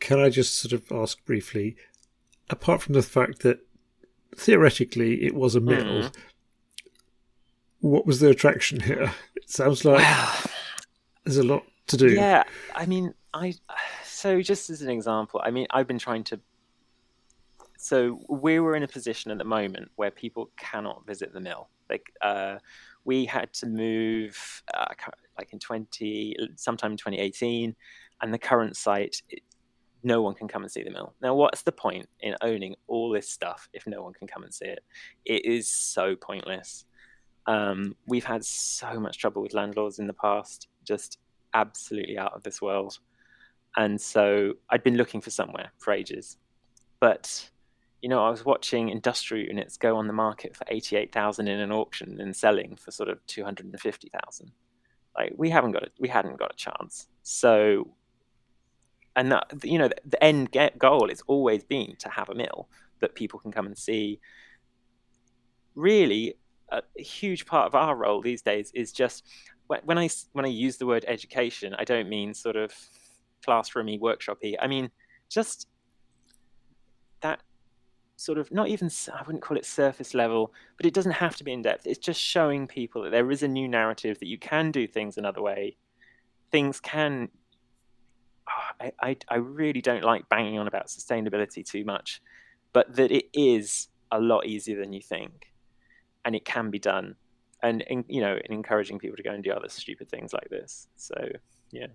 [0.00, 1.76] Can I just sort of ask briefly,
[2.50, 3.60] apart from the fact that
[4.36, 6.14] theoretically it was a mill, mm
[7.84, 9.12] what was the attraction here?
[9.36, 10.42] It sounds like well,
[11.22, 12.08] there's a lot to do.
[12.08, 12.44] Yeah,
[12.74, 13.54] I mean, I
[14.04, 16.40] so just as an example, I mean, I've been trying to.
[17.76, 21.68] So we were in a position at the moment where people cannot visit the mill.
[21.90, 22.56] Like, uh,
[23.04, 24.86] we had to move uh,
[25.38, 27.76] like in 20, sometime in 2018,
[28.22, 29.42] and the current site, it,
[30.02, 31.14] no one can come and see the mill.
[31.20, 34.54] Now, what's the point in owning all this stuff if no one can come and
[34.54, 34.82] see it?
[35.26, 36.86] It is so pointless.
[37.46, 41.18] Um, we've had so much trouble with landlords in the past, just
[41.54, 42.98] absolutely out of this world.
[43.76, 46.36] And so I'd been looking for somewhere for ages.
[47.00, 47.50] But,
[48.02, 51.72] you know, I was watching industrial units go on the market for 88,000 in an
[51.72, 54.52] auction and selling for sort of 250,000.
[55.16, 57.06] Like we haven't got a, we hadn't got a chance.
[57.22, 57.94] So,
[59.16, 62.68] and that, you know, the, the end goal has always been to have a mill
[63.00, 64.20] that people can come and see.
[65.74, 66.36] Really,
[66.70, 69.24] a huge part of our role these days is just
[69.66, 72.74] when I when I use the word education, I don't mean sort of
[73.46, 74.54] classroomy, workshopy.
[74.60, 74.90] I mean
[75.28, 75.68] just
[77.20, 77.40] that
[78.16, 81.44] sort of not even I wouldn't call it surface level, but it doesn't have to
[81.44, 81.86] be in depth.
[81.86, 85.16] It's just showing people that there is a new narrative that you can do things
[85.16, 85.76] another way.
[86.50, 87.28] Things can.
[88.48, 92.20] Oh, I, I I really don't like banging on about sustainability too much,
[92.72, 95.52] but that it is a lot easier than you think
[96.24, 97.16] and it can be done
[97.64, 100.86] and in, you know encouraging people to go and do other stupid things like this.
[100.96, 101.14] So
[101.72, 101.86] yeah.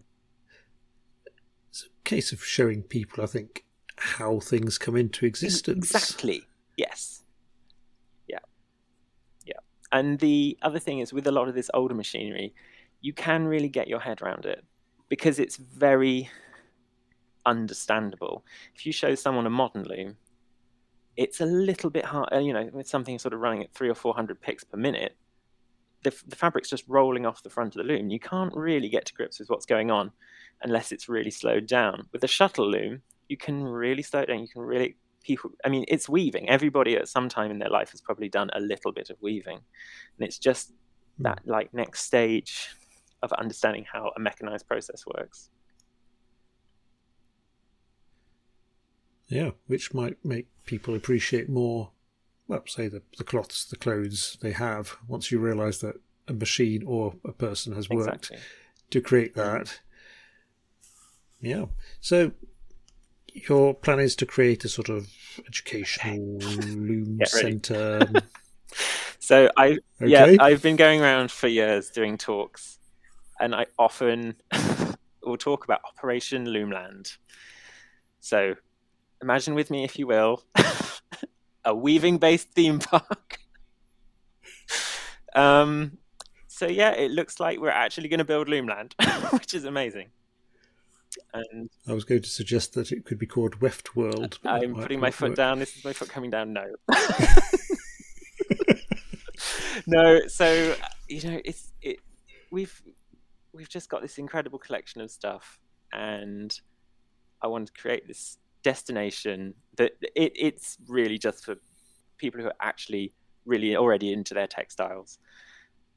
[1.70, 3.64] It's a case of showing people i think
[3.98, 5.92] how things come into existence.
[5.92, 6.44] Exactly.
[6.78, 7.24] Yes.
[8.28, 8.40] Yeah.
[9.46, 9.60] Yeah.
[9.92, 12.54] And the other thing is with a lot of this older machinery
[13.02, 14.66] you can really get your head around it
[15.08, 16.30] because it's very
[17.46, 18.44] understandable.
[18.76, 20.18] If you show someone a modern loom
[21.20, 23.94] it's a little bit hard, you know, with something sort of running at three or
[23.94, 25.18] 400 picks per minute,
[26.04, 28.10] the, the fabric's just rolling off the front of the loom.
[28.10, 30.12] You can't really get to grips with what's going on
[30.62, 32.08] unless it's really slowed down.
[32.12, 34.40] With a shuttle loom, you can really slow it down.
[34.40, 36.50] You can really, people, I mean, it's weaving.
[36.50, 39.58] Everybody at some time in their life has probably done a little bit of weaving.
[39.58, 40.74] And it's just
[41.18, 41.24] hmm.
[41.24, 42.70] that like next stage
[43.22, 45.50] of understanding how a mechanized process works.
[49.28, 51.92] Yeah, which might make people appreciate more,
[52.50, 55.96] well, say the, the cloths, the clothes they have, once you realise that
[56.28, 58.38] a machine or a person has worked exactly.
[58.90, 59.80] to create that.
[61.40, 61.66] Yeah.
[62.02, 62.32] So
[63.34, 65.08] your plan is to create a sort of
[65.48, 68.02] educational loom centre.
[69.20, 70.08] so I okay.
[70.08, 72.80] yeah, I've been going around for years doing talks
[73.40, 74.38] and I often
[75.24, 77.16] will talk about Operation Loomland.
[78.22, 78.56] So
[79.22, 80.44] imagine with me, if you will,
[81.66, 83.40] a weaving based theme park.
[85.36, 85.98] um,
[86.48, 88.94] so, yeah, it looks like we're actually going to build Loomland,
[89.32, 90.10] which is amazing.
[91.34, 94.40] And I was going to suggest that it could be called Weft World.
[94.44, 95.38] I'm putting my foot work.
[95.38, 95.60] down.
[95.60, 96.54] This is my foot coming down.
[96.54, 96.66] No.
[99.88, 100.76] no, so
[101.08, 102.00] you know, it's it.
[102.52, 102.82] We've
[103.54, 105.60] we've just got this incredible collection of stuff,
[105.92, 106.58] and
[107.42, 111.56] I want to create this destination that it, it's really just for
[112.18, 113.14] people who are actually
[113.46, 115.18] really already into their textiles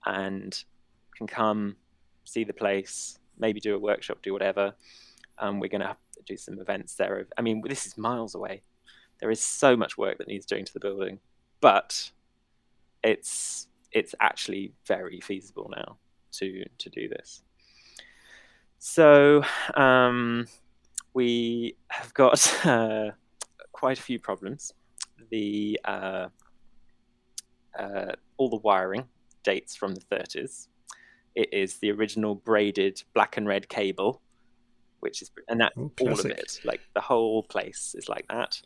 [0.07, 0.65] and
[1.17, 1.77] can come
[2.25, 4.75] see the place maybe do a workshop do whatever
[5.39, 7.27] Um, we're going to do some events there.
[7.37, 8.63] I mean, this is miles away.
[9.21, 11.19] There is so much work that needs doing to the building,
[11.61, 12.13] but
[13.03, 15.97] it's it's actually very feasible now
[16.39, 17.43] to to do this.
[18.79, 19.43] So
[19.75, 20.47] um,
[21.15, 23.11] we have got uh,
[23.83, 24.73] quite a few problems.
[25.33, 26.29] The uh,
[27.77, 29.07] uh, all the wiring
[29.43, 30.69] dates from the 30s.
[31.35, 34.23] It is the original braided black and red cable,
[35.01, 38.63] which is and that oh, all of it, like the whole place is like that.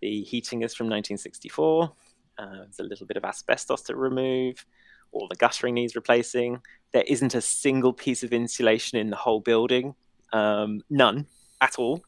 [0.00, 1.92] The heating is from 1964.
[2.38, 4.64] Uh, there's a little bit of asbestos to remove.
[5.12, 6.62] All the guttering needs replacing.
[6.94, 9.94] There isn't a single piece of insulation in the whole building.
[10.32, 11.26] Um, none
[11.60, 12.02] at all.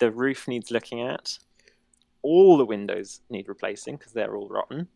[0.00, 1.38] The roof needs looking at.
[2.22, 4.88] All the windows need replacing because they're all rotten.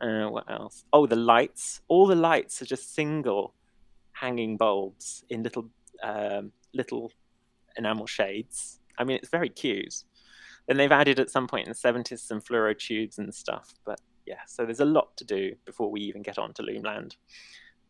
[0.00, 0.84] Uh, what else?
[0.92, 1.80] Oh, the lights.
[1.88, 3.54] All the lights are just single
[4.12, 5.68] hanging bulbs in little
[6.02, 7.12] um, little
[7.76, 8.80] enamel shades.
[8.98, 10.04] I mean, it's very cute.
[10.66, 13.74] Then they've added at some point in the 70s some fluoro tubes and stuff.
[13.84, 17.16] But yeah, so there's a lot to do before we even get on to Loomland.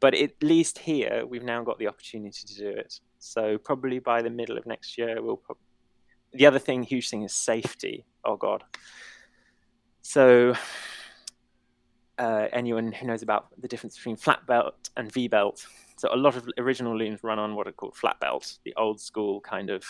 [0.01, 2.99] But at least here, we've now got the opportunity to do it.
[3.19, 5.37] So probably by the middle of next year, we'll.
[5.37, 5.57] Pro-
[6.33, 8.07] the other thing, huge thing, is safety.
[8.24, 8.64] Oh God.
[10.02, 10.54] So
[12.18, 15.66] uh, anyone who knows about the difference between flat belt and V belt.
[15.96, 19.00] So a lot of original looms run on what are called flat belts, the old
[19.00, 19.85] school kind of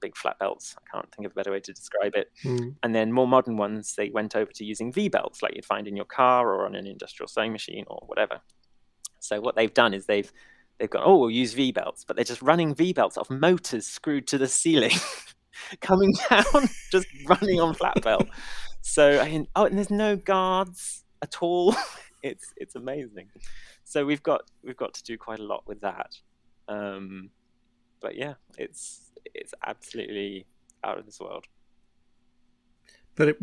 [0.00, 0.76] big flat belts.
[0.78, 2.30] I can't think of a better way to describe it.
[2.44, 2.74] Mm.
[2.82, 5.88] And then more modern ones, they went over to using V belts, like you'd find
[5.88, 8.40] in your car or on an industrial sewing machine or whatever.
[9.20, 10.30] So what they've done is they've
[10.78, 13.86] they've gone, oh, we'll use V belts, but they're just running V belts off motors
[13.86, 14.92] screwed to the ceiling,
[15.80, 18.28] coming down, just running on flat belt.
[18.82, 21.74] So I mean, oh, and there's no guards at all.
[22.22, 23.28] it's it's amazing.
[23.84, 26.16] So we've got we've got to do quite a lot with that.
[26.68, 27.30] Um,
[28.00, 30.46] but yeah, it's it's absolutely
[30.84, 31.46] out of this world.
[33.14, 33.38] But it,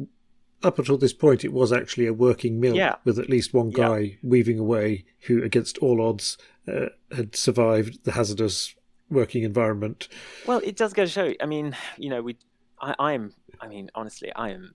[0.63, 2.95] up until this point, it was actually a working mill yeah.
[3.03, 4.15] with at least one guy yeah.
[4.23, 8.75] weaving away who, against all odds, uh, had survived the hazardous
[9.13, 10.07] working environment.
[10.45, 11.33] Well, it does go to show.
[11.41, 12.37] I mean, you know, we,
[12.81, 13.33] I, I am.
[13.61, 14.73] I mean, honestly, I am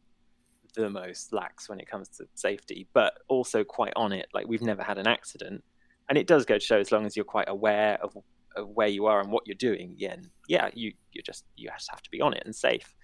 [0.75, 4.29] the most lax when it comes to safety, but also quite on it.
[4.33, 5.63] Like we've never had an accident,
[6.09, 8.17] and it does go to show as long as you're quite aware of,
[8.57, 9.95] of where you are and what you're doing.
[9.97, 10.17] Yeah,
[10.49, 12.95] yeah, you you just you just have to be on it and safe.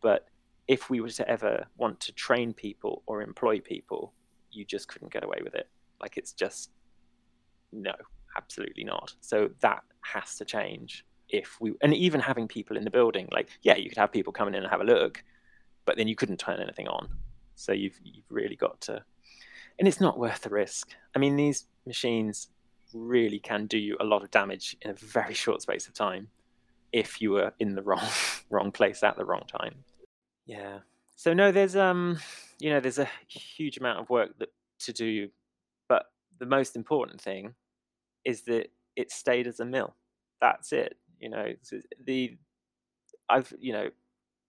[0.00, 0.26] But
[0.68, 4.14] if we were to ever want to train people or employ people,
[4.52, 5.68] you just couldn't get away with it.
[6.00, 6.70] Like it's just
[7.72, 7.92] no,
[8.36, 9.14] absolutely not.
[9.20, 13.48] So that has to change if we and even having people in the building like
[13.62, 15.22] yeah you could have people coming in and have a look
[15.84, 17.08] but then you couldn't turn anything on.
[17.56, 19.02] So you've you've really got to,
[19.78, 20.90] and it's not worth the risk.
[21.14, 22.48] I mean, these machines
[22.94, 26.28] really can do you a lot of damage in a very short space of time
[26.92, 28.06] if you were in the wrong
[28.50, 29.84] wrong place at the wrong time.
[30.46, 30.78] Yeah.
[31.16, 32.18] So no, there's um,
[32.58, 35.28] you know, there's a huge amount of work that to do,
[35.88, 36.06] but
[36.38, 37.54] the most important thing
[38.24, 39.94] is that it stayed as a mill.
[40.40, 40.96] That's it.
[41.18, 41.46] You know,
[42.06, 42.36] the
[43.28, 43.90] I've you know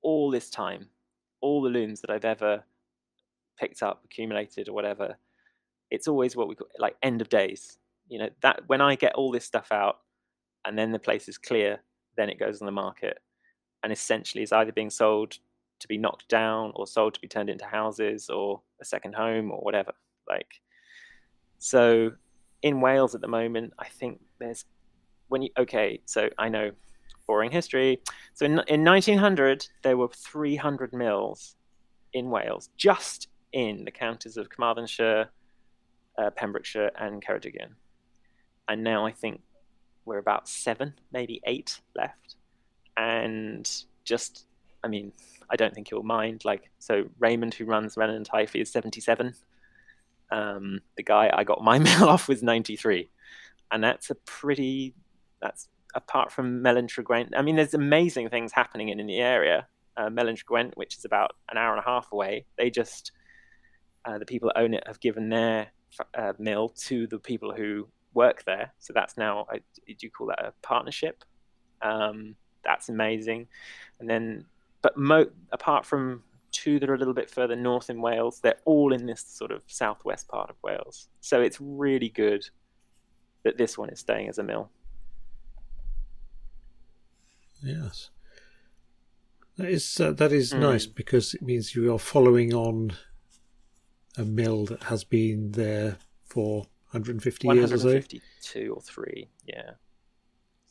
[0.02, 0.88] all this time
[1.42, 2.64] all the looms that I've ever
[3.60, 5.18] picked up, accumulated, or whatever,
[5.90, 7.78] it's always what we call like end of days.
[8.08, 10.00] You know that when I get all this stuff out,
[10.66, 11.82] and then the place is clear,
[12.16, 13.20] then it goes on the market,
[13.84, 15.38] and essentially is either being sold
[15.80, 19.52] to be knocked down, or sold to be turned into houses, or a second home,
[19.52, 19.94] or whatever.
[20.30, 20.62] Like,
[21.58, 22.12] so
[22.62, 24.66] in Wales at the moment, I think there's
[25.28, 26.02] when you okay.
[26.06, 26.72] So I know
[27.28, 28.02] boring history.
[28.34, 31.56] So in, in 1900, there were 300 mills
[32.14, 35.30] in Wales, just in the counties of Carmarthenshire,
[36.18, 37.72] uh, Pembrokeshire, and Ceredigion.
[38.68, 39.42] And now I think
[40.06, 42.36] we're about seven, maybe eight left.
[42.98, 43.70] And
[44.04, 44.46] just,
[44.84, 45.14] I mean,
[45.50, 46.44] I don't think you'll mind.
[46.44, 49.34] Like, so Raymond, who runs Renan and Teifi, is 77.
[50.32, 53.10] Um, the guy I got my mill off was 93.
[53.72, 54.96] And that's a pretty,
[55.42, 59.68] that's apart from Melyn Gwent, I mean, there's amazing things happening in, in the area.
[59.98, 63.12] Uh, Gwent, which is about an hour and a half away, they just
[64.06, 65.68] uh, the people that own it have given their
[66.16, 68.74] uh, mill to the people who work there.
[68.80, 71.24] So that's now, I, do you call that a partnership?
[71.82, 73.48] Um, that's amazing.
[74.00, 74.46] And then,
[74.82, 78.60] but mo- apart from two that are a little bit further north in Wales, they're
[78.66, 81.08] all in this sort of southwest part of Wales.
[81.22, 82.50] So it's really good
[83.44, 84.70] that this one is staying as a mill.
[87.64, 88.10] Yes.
[89.58, 90.60] That is uh, that is mm.
[90.60, 92.94] nice because it means you are following on
[94.18, 97.88] a mill that has been there for 150 years or so.
[97.88, 99.72] 152 or three, yeah.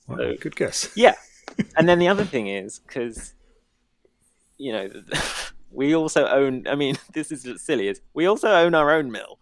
[0.07, 0.91] so, good guess.
[0.95, 1.15] Yeah,
[1.77, 3.35] and then the other thing is because
[4.59, 4.91] you know
[5.71, 6.67] we also own.
[6.67, 7.89] I mean, this is silly.
[7.89, 9.39] Is we also own our own mill.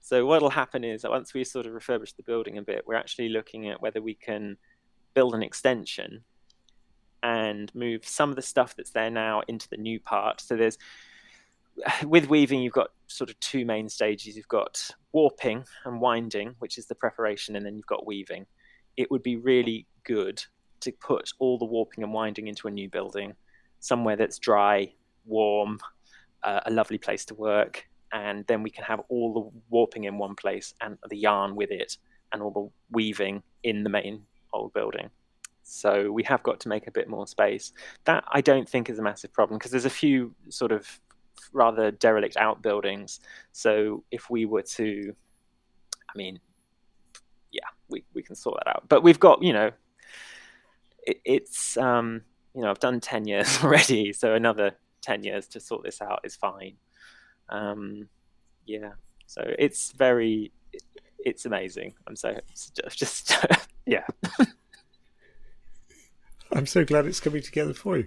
[0.00, 2.94] So what'll happen is that once we sort of refurbish the building a bit, we're
[2.94, 4.58] actually looking at whether we can
[5.14, 6.24] build an extension
[7.22, 10.42] and move some of the stuff that's there now into the new part.
[10.42, 10.76] So there's
[12.04, 14.36] with weaving, you've got sort of two main stages.
[14.36, 18.46] You've got warping and winding, which is the preparation, and then you've got weaving.
[18.96, 20.44] It would be really good
[20.80, 23.34] to put all the warping and winding into a new building,
[23.80, 24.92] somewhere that's dry,
[25.24, 25.78] warm,
[26.42, 30.18] uh, a lovely place to work, and then we can have all the warping in
[30.18, 31.96] one place and the yarn with it,
[32.32, 34.22] and all the weaving in the main
[34.52, 35.10] old building.
[35.64, 37.72] So we have got to make a bit more space.
[38.04, 41.00] That I don't think is a massive problem because there's a few sort of
[41.52, 43.20] rather derelict outbuildings.
[43.52, 45.14] So if we were to,
[46.08, 46.38] I mean,
[47.50, 48.84] yeah, we, we can sort that out.
[48.88, 49.70] But we've got, you know,
[51.06, 52.22] it, it's, um,
[52.54, 54.12] you know, I've done 10 years already.
[54.12, 54.72] So another
[55.04, 56.76] 10 years to sort this out is fine.
[57.50, 58.08] Um,
[58.66, 58.92] yeah.
[59.26, 60.52] So it's very,
[61.18, 61.94] it's amazing.
[62.06, 62.38] I'm so
[62.90, 63.34] just,
[63.86, 64.06] yeah.
[66.52, 68.06] I'm so glad it's coming together for you.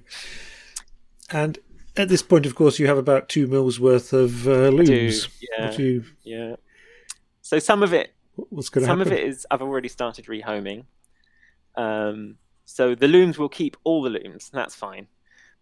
[1.30, 1.60] And
[1.95, 5.28] at this point, of course, you have about two mills worth of uh, looms.
[5.41, 6.04] yeah, you...
[6.24, 6.56] yeah.
[7.41, 10.86] So some of it, what's going to Some of it is I've already started rehoming.
[11.76, 14.50] Um, so the looms will keep all the looms.
[14.52, 15.08] That's fine.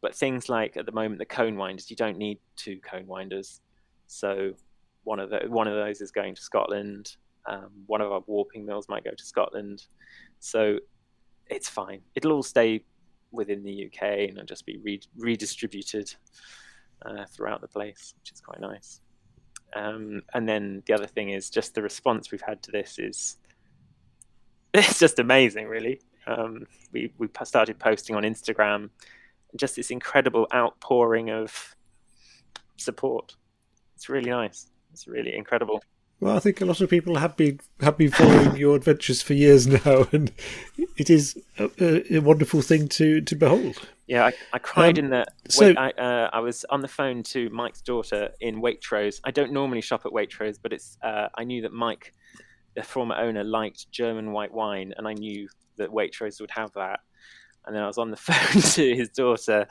[0.06, 3.62] But things like at the moment the cone winders, you don't need two cone winders.
[4.06, 4.52] So
[5.04, 7.16] one of the one of those is going to Scotland.
[7.48, 9.88] Um, one of our warping mills might go to Scotland.
[10.40, 10.78] So
[11.48, 12.02] it's fine.
[12.14, 12.86] It'll all stay
[13.32, 16.14] within the UK and just be re- redistributed
[17.04, 19.02] uh, throughout the place, which is quite nice.
[19.76, 23.38] Um, and then the other thing is just the response we've had to this is
[24.76, 26.00] it's just amazing, really.
[26.28, 28.92] Um, we we started posting on Instagram,
[29.58, 31.76] just this incredible outpouring of
[32.78, 33.36] support.
[33.96, 34.70] It's really nice.
[34.92, 35.82] It's really incredible.
[36.20, 39.34] Well, I think a lot of people have been have been following your adventures for
[39.34, 40.32] years now, and
[40.98, 43.78] it is a, a wonderful thing to to behold.
[44.08, 45.26] Yeah, I, I cried um, in the.
[45.50, 49.20] So I, uh, I was on the phone to Mike's daughter in Waitrose.
[49.24, 50.98] I don't normally shop at Waitrose, but it's.
[51.02, 52.14] Uh, I knew that Mike,
[52.76, 57.02] the former owner, liked German white wine, and I knew that Waitrose would have that.
[57.66, 59.68] And then I was on the phone to his daughter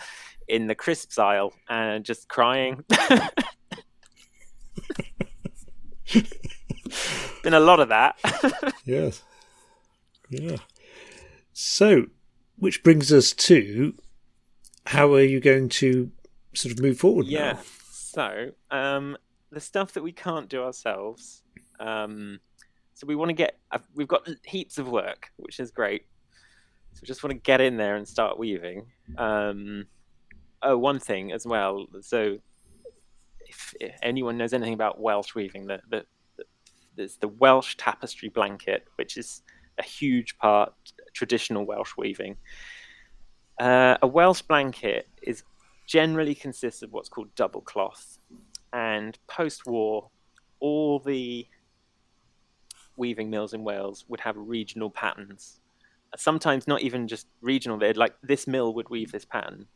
[0.49, 2.85] in the crisps aisle and just crying.
[7.43, 8.17] Been a lot of that.
[8.85, 9.23] yes.
[10.31, 10.57] Yeah.
[11.53, 12.07] So,
[12.57, 13.95] which brings us to
[14.87, 16.11] how are you going to
[16.55, 17.27] sort of move forward?
[17.27, 17.53] Yeah.
[17.53, 17.61] Now?
[17.91, 19.17] So, um,
[19.51, 21.43] the stuff that we can't do ourselves.
[21.81, 22.41] Um,
[22.95, 23.59] so we want to get.
[23.71, 26.07] Uh, we've got heaps of work, which is great.
[26.95, 28.87] So just want to get in there and start weaving.
[29.19, 29.87] Um,
[30.63, 31.87] oh, one thing as well.
[32.01, 32.39] So
[33.47, 36.45] if, if anyone knows anything about Welsh weaving, the, the, the,
[36.97, 39.43] there's the Welsh tapestry blanket, which is
[39.79, 40.73] a huge part
[41.13, 42.37] traditional Welsh weaving.
[43.59, 45.43] Uh, a Welsh blanket is
[45.87, 48.19] generally consists of what's called double cloth,
[48.73, 50.11] and post-war,
[50.61, 51.47] all the
[52.97, 55.61] weaving mills in Wales would have regional patterns.
[56.17, 57.79] Sometimes not even just regional.
[57.79, 59.67] They'd like this mill would weave this pattern.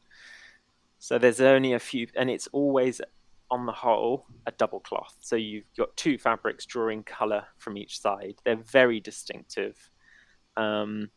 [0.99, 3.01] So there's only a few, and it's always
[3.51, 5.17] on the whole, a double cloth.
[5.21, 8.35] So you've got two fabrics drawing color from each side.
[8.45, 9.91] They're very distinctive.
[10.57, 11.11] Um,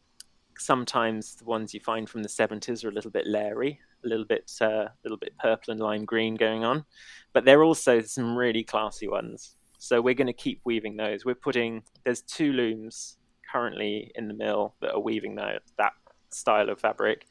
[0.57, 4.25] sometimes the ones you find from the 70s are a little bit leery, a little
[4.25, 6.85] bit, uh, a little bit purple and lime green going on,
[7.33, 9.55] but there are also some really classy ones.
[9.77, 11.25] So we're going to keep weaving those.
[11.25, 13.17] We're putting there's two looms
[13.51, 15.93] currently in the mill that are weaving that that
[16.29, 17.25] style of fabric.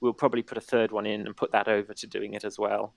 [0.00, 2.58] We'll probably put a third one in and put that over to doing it as
[2.58, 2.94] well.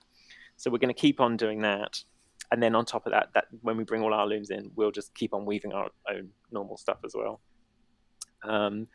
[0.57, 2.03] So we're going to keep on doing that.
[2.51, 4.91] And then on top of that, that when we bring all our looms in, we'll
[4.91, 7.39] just keep on weaving our own normal stuff as well.
[8.43, 8.88] Um,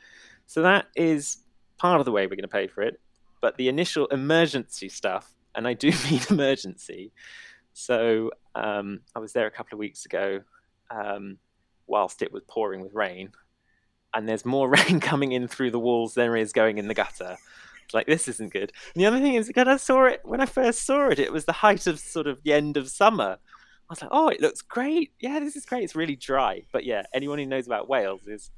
[0.46, 1.38] so that is
[1.78, 3.00] part of the way we're going to pay for it.
[3.40, 7.12] But the initial emergency stuff, and I do mean emergency.
[7.72, 10.40] So um, I was there a couple of weeks ago
[10.90, 11.38] um,
[11.86, 13.30] whilst it was pouring with rain,
[14.14, 16.94] and there's more rain coming in through the walls than there is going in the
[16.94, 17.36] gutter
[17.92, 18.72] like this isn't good.
[18.94, 21.32] And the other thing is, when I saw it, when I first saw it, it
[21.32, 23.38] was the height of sort of the end of summer.
[23.38, 25.12] I was like, oh, it looks great.
[25.20, 25.84] Yeah, this is great.
[25.84, 26.62] It's really dry.
[26.72, 28.50] But yeah, anyone who knows about Wales is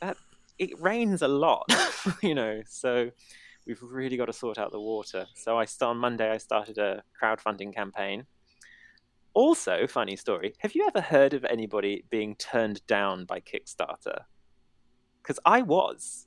[0.00, 0.16] that
[0.58, 1.70] it rains a lot,
[2.22, 2.62] you know.
[2.68, 3.10] So
[3.66, 5.26] we've really got to sort out the water.
[5.34, 8.26] So I start, on Monday, I started a crowdfunding campaign.
[9.34, 10.54] Also, funny story.
[10.58, 14.24] Have you ever heard of anybody being turned down by Kickstarter?
[15.28, 16.26] Because I was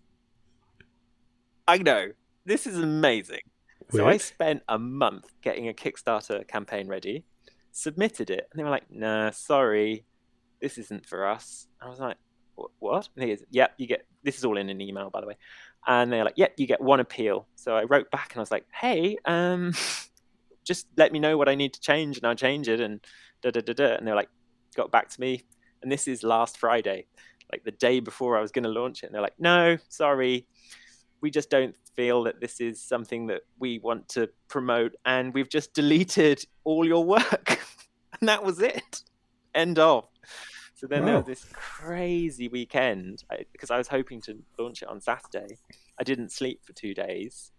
[1.68, 2.12] I know.
[2.46, 3.42] This is amazing.
[3.90, 7.26] So I spent a month getting a Kickstarter campaign ready,
[7.72, 10.06] submitted it, and they were like, "Nah, sorry,
[10.62, 12.18] this isn't for us." I was like,
[12.80, 15.28] "What?" And he goes, "Yep, you get this is all in an email, by the
[15.28, 15.38] way."
[15.88, 18.52] And they're like, "Yep, you get one appeal." So I wrote back and I was
[18.52, 19.74] like, "Hey, um,
[20.64, 23.02] just let me know what I need to change, and I'll change it." And
[23.42, 23.96] da da da da.
[23.96, 24.30] And they're like,
[24.76, 25.44] got back to me,
[25.82, 27.08] and this is last Friday,
[27.52, 29.08] like the day before I was going to launch it.
[29.08, 30.48] And they're like, "No, sorry."
[31.22, 35.50] we just don't feel that this is something that we want to promote and we've
[35.50, 37.60] just deleted all your work.
[38.20, 39.02] And that was it.
[39.56, 40.08] End of.
[40.76, 41.06] So then wow.
[41.06, 43.24] there was this crazy weekend.
[43.32, 45.58] I, because i was hoping to launch it on saturday.
[46.00, 47.52] I didn't sleep for two days.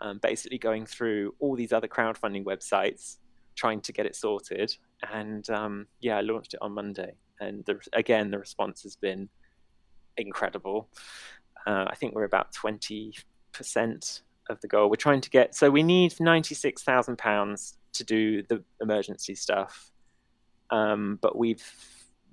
[0.00, 3.18] Um, basically going through all these other crowdfunding websites
[3.54, 4.74] trying to get it sorted.
[5.12, 9.28] And um, yeah i launched it on monday and the, again the response has been
[10.16, 10.88] incredible
[11.66, 13.14] uh, I think we're about 20%
[14.48, 14.88] of the goal.
[14.88, 19.90] We're trying to get, so we need £96,000 to do the emergency stuff.
[20.70, 21.64] Um, but we've,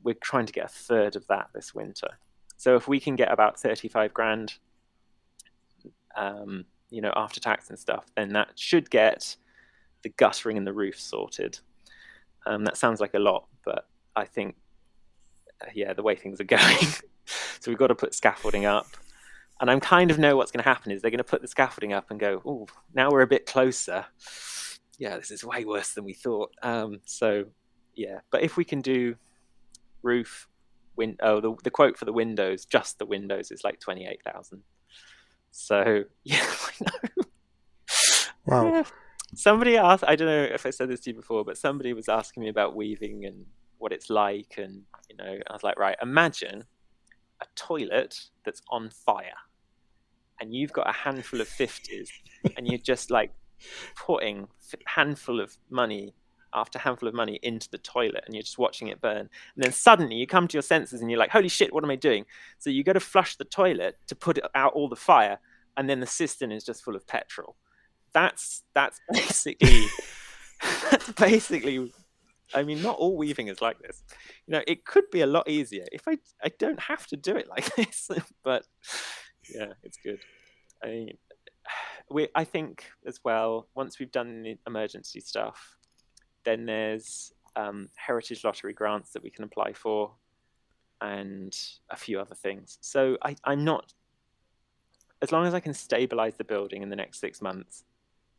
[0.04, 2.10] we're trying to get a third of that this winter.
[2.56, 4.54] So if we can get about 35 grand,
[6.16, 9.36] um, you know, after tax and stuff, then that should get
[10.04, 11.60] the guttering and the roof sorted.
[12.46, 14.56] Um, that sounds like a lot, but I think,
[15.74, 16.88] yeah, the way things are going.
[17.26, 18.88] so we've got to put scaffolding up
[19.60, 21.48] and I'm kind of know what's going to happen is they're going to put the
[21.48, 24.06] scaffolding up and go, oh, now we're a bit closer.
[25.00, 26.52] Yeah, this is way worse than we thought.
[26.62, 27.46] Um, so,
[27.96, 29.16] yeah, but if we can do
[30.04, 30.48] roof,
[30.96, 34.22] win- oh, the, the quote for the windows, just the windows, is like twenty eight
[34.24, 34.62] thousand.
[35.52, 37.24] So, yeah, I know.
[38.46, 38.66] Wow.
[38.66, 38.84] Yeah.
[39.36, 42.08] Somebody asked, I don't know if I said this to you before, but somebody was
[42.08, 43.46] asking me about weaving and
[43.78, 46.66] what it's like, and you know, I was like, right, imagine
[47.42, 49.38] a toilet that's on fire
[50.40, 52.10] and you've got a handful of 50s
[52.56, 53.32] and you're just like
[53.96, 54.48] putting
[54.86, 56.14] handful of money
[56.54, 59.18] after handful of money into the toilet and you're just watching it burn.
[59.18, 61.92] And then suddenly you come to your senses and you're like holy shit what am
[61.92, 62.26] i doing?
[62.58, 65.40] So you go to flush the toilet to put out all the fire
[65.76, 67.56] and then the cistern is just full of petrol.
[68.14, 69.86] That's that's basically
[70.92, 71.92] that's basically
[72.54, 74.04] i mean not all weaving is like this
[74.46, 77.36] you know it could be a lot easier if i i don't have to do
[77.36, 78.10] it like this
[78.44, 78.66] but
[79.54, 80.20] yeah, it's good.
[80.84, 81.18] I mean,
[82.10, 83.68] we I think as well.
[83.76, 85.78] Once we've done the emergency stuff,
[86.44, 90.12] then there's um, heritage lottery grants that we can apply for,
[91.02, 91.58] and
[91.90, 92.78] a few other things.
[92.82, 93.94] So I, I'm not.
[95.20, 97.84] As long as I can stabilize the building in the next six months,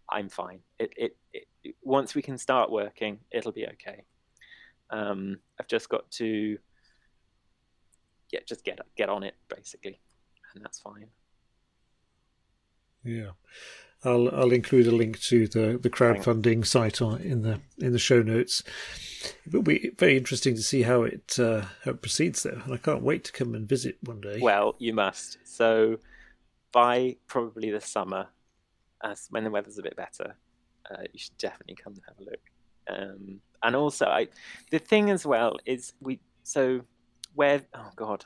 [0.09, 0.61] I'm fine.
[0.78, 1.48] It, it, it
[1.83, 4.05] once we can start working, it'll be okay.
[4.91, 6.59] Um, I've just got to,
[8.33, 10.01] yeah, just get get on it basically
[10.55, 11.09] and that's fine.
[13.05, 13.31] Yeah.
[14.05, 17.99] I'll I'll include a link to the, the crowdfunding site on, in the in the
[17.99, 18.62] show notes.
[19.45, 22.73] It will be very interesting to see how it uh, how it proceeds there, and
[22.73, 24.39] I can't wait to come and visit one day.
[24.41, 25.39] Well, you must.
[25.45, 25.99] So
[26.71, 28.29] by probably the summer,
[29.03, 30.37] as when the weather's a bit better,
[30.91, 32.41] uh, you should definitely come and have a look.
[32.89, 34.28] Um, and also, I,
[34.70, 36.82] the thing as well is we so
[37.34, 38.24] where oh god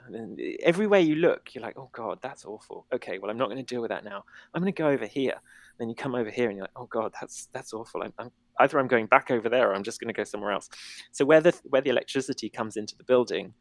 [0.62, 2.86] everywhere you look you're like oh god that's awful.
[2.92, 4.24] Okay well i'm not going to deal with that now.
[4.54, 5.34] I'm going to go over here.
[5.78, 8.02] Then you come over here and you're like oh god that's that's awful.
[8.02, 10.52] I'm, I'm either i'm going back over there or i'm just going to go somewhere
[10.52, 10.68] else.
[11.10, 13.54] So where the where the electricity comes into the building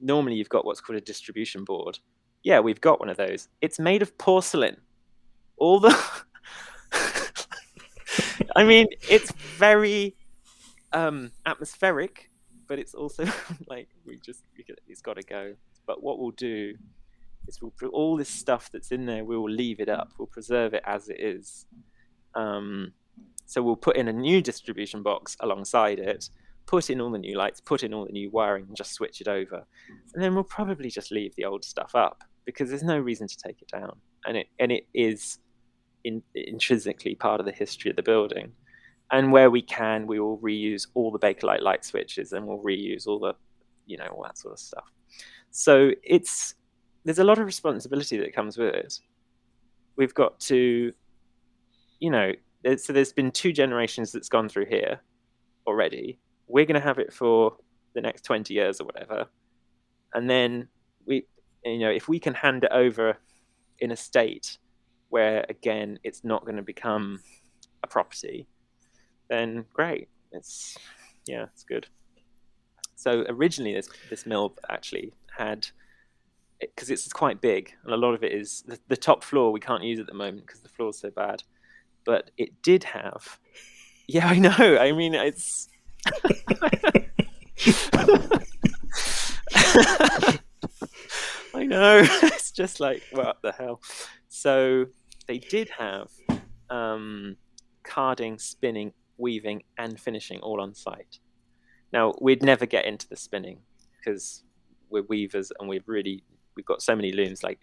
[0.00, 1.98] normally you've got what's called a distribution board.
[2.42, 3.48] Yeah we've got one of those.
[3.62, 4.76] It's made of porcelain.
[5.56, 5.88] All the
[8.56, 10.16] i mean it's very
[10.92, 12.30] um atmospheric
[12.70, 13.24] but it's also
[13.66, 15.54] like we just we get, it's got to go.
[15.86, 16.74] But what we'll do
[17.48, 19.24] is we'll put all this stuff that's in there.
[19.24, 20.12] We will leave it up.
[20.16, 21.66] We'll preserve it as it is.
[22.36, 22.92] Um,
[23.44, 26.30] so we'll put in a new distribution box alongside it,
[26.66, 29.20] put in all the new lights, put in all the new wiring, and just switch
[29.20, 29.66] it over.
[30.14, 33.36] And then we'll probably just leave the old stuff up because there's no reason to
[33.36, 33.98] take it down.
[34.26, 35.40] And it and it is
[36.04, 38.52] in, intrinsically part of the history of the building
[39.10, 43.06] and where we can, we will reuse all the Bakelite light switches, and we'll reuse
[43.06, 43.34] all the,
[43.86, 44.84] you know, all that sort of stuff.
[45.50, 46.54] So it's
[47.04, 48.98] there's a lot of responsibility that comes with it.
[49.96, 50.92] We've got to,
[51.98, 52.32] you know,
[52.76, 55.00] so there's been two generations that's gone through here
[55.66, 56.18] already.
[56.46, 57.56] We're going to have it for
[57.94, 59.26] the next 20 years or whatever.
[60.14, 60.68] And then
[61.06, 61.26] we,
[61.64, 63.16] you know, if we can hand it over
[63.78, 64.58] in a state
[65.10, 67.20] where, again, it's not going to become
[67.82, 68.48] a property,
[69.28, 70.08] then great.
[70.32, 70.76] It's
[71.26, 71.86] yeah, it's good.
[72.96, 75.68] So originally, this this mill actually had
[76.60, 79.60] because it's quite big, and a lot of it is the, the top floor we
[79.60, 81.42] can't use at the moment because the floor's so bad.
[82.04, 83.38] But it did have,
[84.06, 84.78] yeah, I know.
[84.78, 85.68] I mean, it's.
[91.54, 92.02] I know.
[92.22, 93.80] it's just like, what the hell?
[94.28, 94.86] So
[95.30, 96.10] they did have
[96.70, 97.36] um,
[97.84, 101.20] carding, spinning, weaving, and finishing all on site.
[101.92, 103.60] Now we'd never get into the spinning
[103.96, 104.42] because
[104.90, 106.24] we're weavers and we've really
[106.56, 107.44] we've got so many looms.
[107.44, 107.60] Like,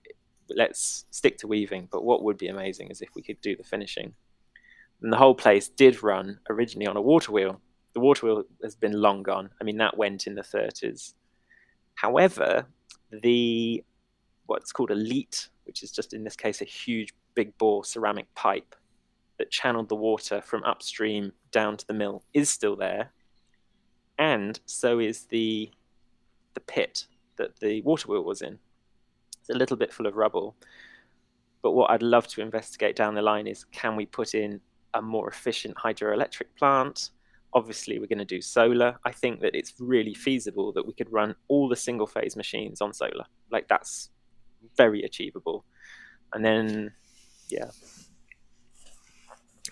[0.56, 1.90] let's stick to weaving.
[1.92, 4.14] But what would be amazing is if we could do the finishing.
[5.02, 7.60] And the whole place did run originally on a water wheel.
[7.94, 9.50] The water wheel has been long gone.
[9.60, 11.16] I mean, that went in the 30s.
[11.96, 12.66] However,
[13.12, 13.84] the
[14.46, 18.28] what's called a leat, which is just in this case a huge big bore ceramic
[18.36, 18.76] pipe
[19.38, 23.12] that channeled the water from upstream down to the mill, is still there
[24.18, 25.70] and so is the
[26.54, 27.06] the pit
[27.38, 28.58] that the water wheel was in.
[29.40, 30.56] It's a little bit full of rubble.
[31.62, 34.60] But what I'd love to investigate down the line is can we put in
[34.94, 37.12] a more efficient hydroelectric plant?
[37.54, 38.98] Obviously, we're going to do solar.
[39.06, 42.82] I think that it's really feasible that we could run all the single phase machines
[42.82, 43.26] on solar.
[43.52, 44.10] Like, that's
[44.76, 45.64] very achievable.
[46.34, 46.92] And then,
[47.50, 47.70] yeah.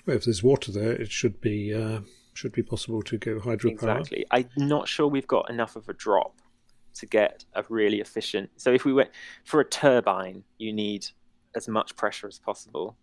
[0.05, 2.01] Well, if there's water there, it should be uh,
[2.33, 3.71] should be possible to go hydropower.
[3.71, 4.25] Exactly.
[4.31, 6.41] I'm not sure we've got enough of a drop
[6.95, 8.49] to get a really efficient.
[8.57, 9.09] So if we went
[9.43, 11.05] for a turbine, you need
[11.55, 12.97] as much pressure as possible.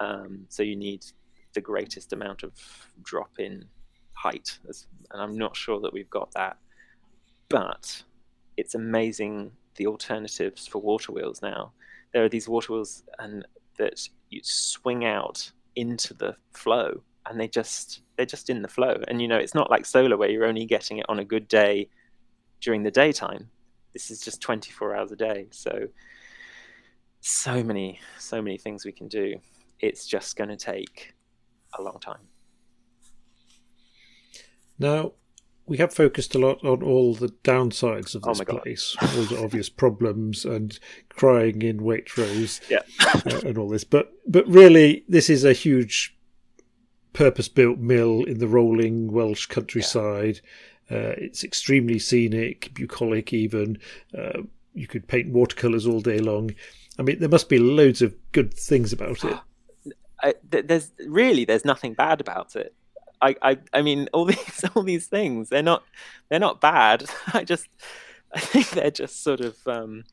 [0.00, 1.04] Um, so you need
[1.54, 2.52] the greatest amount of
[3.02, 3.64] drop in
[4.12, 6.56] height, as, and I'm not sure that we've got that.
[7.48, 8.02] But
[8.56, 11.72] it's amazing the alternatives for water wheels now.
[12.12, 13.46] There are these water wheels and
[13.78, 19.00] that you swing out into the flow and they just they're just in the flow.
[19.08, 21.48] And you know, it's not like solar where you're only getting it on a good
[21.48, 21.88] day
[22.60, 23.48] during the daytime.
[23.92, 25.46] This is just 24 hours a day.
[25.50, 25.88] So
[27.20, 29.36] so many so many things we can do.
[29.80, 31.14] It's just going to take
[31.78, 32.26] a long time.
[34.78, 35.12] Now,
[35.68, 39.24] we have focused a lot on all the downsides of oh this oh place, all
[39.24, 42.80] the obvious problems and crying in Waitrose yeah.
[43.26, 43.84] uh, and all this.
[43.84, 46.16] But but really, this is a huge
[47.12, 50.40] purpose-built mill in the rolling Welsh countryside.
[50.90, 50.96] Yeah.
[50.96, 53.78] Uh, it's extremely scenic, bucolic even.
[54.16, 54.42] Uh,
[54.72, 56.54] you could paint watercolors all day long.
[56.98, 59.38] I mean, there must be loads of good things about it.
[60.22, 62.74] I, there's really there's nothing bad about it.
[63.20, 65.84] I, I I mean all these all these things they're not
[66.28, 67.04] they're not bad.
[67.32, 67.68] I just
[68.34, 70.04] I think they're just sort of um,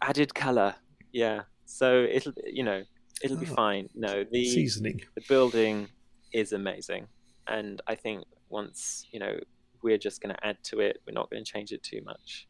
[0.00, 0.74] added color.
[1.12, 1.42] Yeah.
[1.66, 2.82] So it'll you know
[3.22, 3.54] It'll be ah.
[3.54, 3.88] fine.
[3.94, 5.88] No, the seasoning, the building
[6.32, 7.06] is amazing,
[7.46, 9.38] and I think once you know
[9.82, 11.00] we're just going to add to it.
[11.06, 12.48] We're not going to change it too much.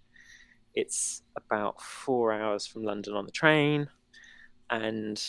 [0.75, 3.89] It's about four hours from London on the train,
[4.71, 5.23] and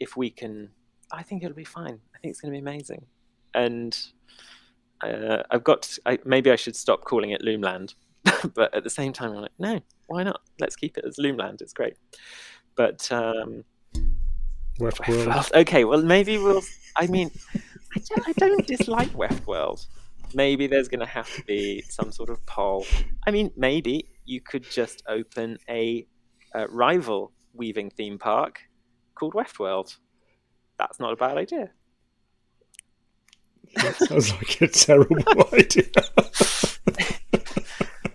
[0.00, 0.70] if we can,
[1.12, 2.00] I think it'll be fine.
[2.18, 3.06] I think it's going to be amazing,
[3.54, 3.96] and
[5.02, 5.82] uh, I've got.
[5.82, 7.94] To, I, maybe I should stop calling it Loomland,
[8.54, 10.40] but at the same time, I'm like, no, why not?
[10.58, 11.62] Let's keep it as Loomland.
[11.62, 11.94] It's great,
[12.76, 13.10] but.
[13.12, 13.64] Um,
[14.80, 15.52] Weftworld.
[15.54, 16.62] Okay, well maybe we'll.
[16.96, 17.30] I mean,
[17.96, 19.86] I don't, I don't dislike Weftworld.
[20.34, 22.86] Maybe there's going to have to be some sort of poll.
[23.26, 26.06] I mean, maybe you could just open a,
[26.54, 28.60] a rival weaving theme park
[29.14, 29.96] called Weftworld.
[30.78, 31.70] That's not a bad idea.
[33.74, 35.84] That sounds like a terrible idea.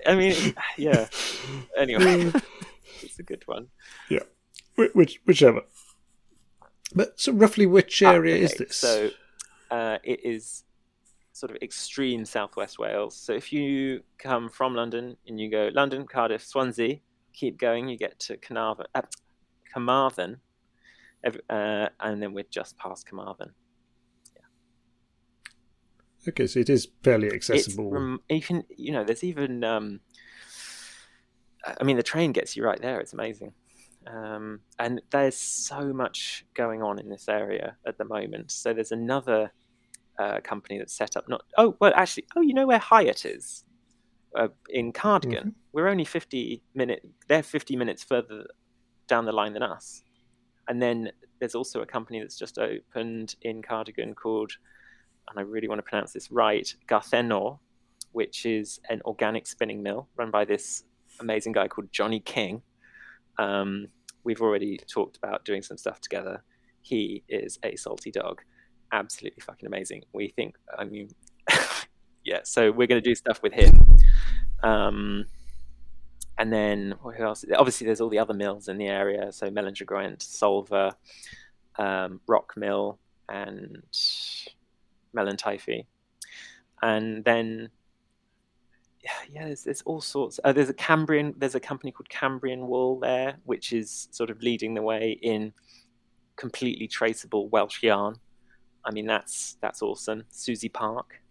[0.06, 1.08] I mean, yeah.
[1.78, 2.32] Anyway,
[3.02, 3.68] it's a good one.
[4.10, 4.24] Yeah.
[4.76, 5.62] Which, whichever.
[6.96, 8.76] But so roughly which area okay, is this?
[8.76, 9.10] So
[9.72, 10.64] uh, it is
[11.32, 13.16] sort of extreme southwest Wales.
[13.16, 17.00] So if you come from London and you go London, Cardiff, Swansea,
[17.34, 19.02] keep going, you get to Carnarvon, uh,
[19.74, 20.38] Carmarthen,
[21.26, 23.52] uh, and then we're just past Carmarthen.
[26.28, 27.90] Okay, so it is fairly accessible.
[27.90, 29.64] Rem- you you know, there's even.
[29.64, 30.00] Um,
[31.66, 33.00] I mean, the train gets you right there.
[33.00, 33.54] It's amazing.
[34.06, 38.52] Um, and there's so much going on in this area at the moment.
[38.52, 39.52] So there's another
[40.20, 41.30] uh, company that's set up.
[41.30, 43.64] Not oh well, actually, oh you know where Hiut is
[44.38, 45.40] uh, in Cardigan.
[45.40, 45.50] Mm-hmm.
[45.72, 47.08] We're only fifty minute.
[47.28, 48.46] They're fifty minutes further
[49.08, 50.04] down the line than us.
[50.68, 54.54] And then there's also a company that's just opened in Cardigan called,
[55.30, 57.60] and I really want to pronounce this right, Garthenor,
[58.12, 60.84] which is an organic spinning mill run by this
[61.20, 62.62] amazing guy called Johnny King
[63.38, 63.88] um,
[64.24, 66.44] we've already talked about doing some stuff together.
[66.82, 68.42] He is a salty dog,
[68.92, 70.04] absolutely fucking amazing.
[70.14, 71.10] We think, I mean,
[72.24, 72.42] yeah.
[72.44, 73.98] So we're going to do stuff with him.
[74.64, 75.26] Um,
[76.38, 77.46] and then what else?
[77.56, 79.32] Obviously, there's all the other mills in the area.
[79.32, 80.94] So Mellinger Grant, Solva,
[81.78, 83.00] um, Rock Mill,
[83.30, 83.84] and
[85.14, 85.38] Melon
[86.82, 87.70] And then
[89.30, 90.40] yeah, there's, there's all sorts.
[90.44, 91.34] Uh, there's a Cambrian.
[91.38, 95.54] There's a company called Cambrian Wool there, which is sort of leading the way in
[96.36, 98.16] completely traceable Welsh yarn.
[98.86, 100.24] I mean, that's that's awesome.
[100.30, 101.22] Susie Park.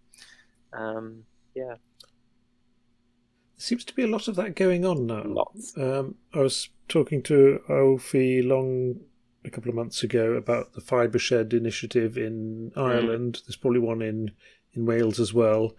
[0.72, 1.24] Um,
[1.55, 1.74] yeah.
[1.74, 5.22] There seems to be a lot of that going on now.
[5.24, 5.76] Lots.
[5.76, 9.01] Um, I was talking to Alfie Long
[9.45, 12.80] a couple of months ago about the Fibershed initiative in mm.
[12.80, 13.34] Ireland.
[13.34, 13.47] Mm.
[13.47, 14.32] There's probably one in
[14.74, 15.74] in Wales as well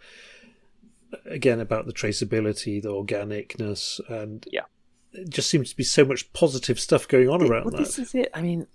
[1.25, 4.63] again about the traceability, the organicness, and yeah,
[5.13, 7.77] it just seems to be so much positive stuff going on around well, that.
[7.77, 8.29] This is it.
[8.33, 8.67] I mean,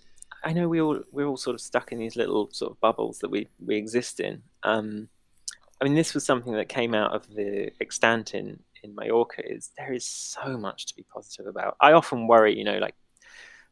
[0.45, 3.19] I know we all we're all sort of stuck in these little sort of bubbles
[3.21, 4.43] that we we exist in.
[4.63, 5.09] Um,
[5.81, 9.43] I mean, this was something that came out of the extant in in Mallorca.
[9.45, 11.77] Is there is so much to be positive about.
[11.81, 12.95] I often worry, you know, like,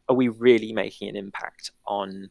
[0.08, 2.30] are we really making an impact on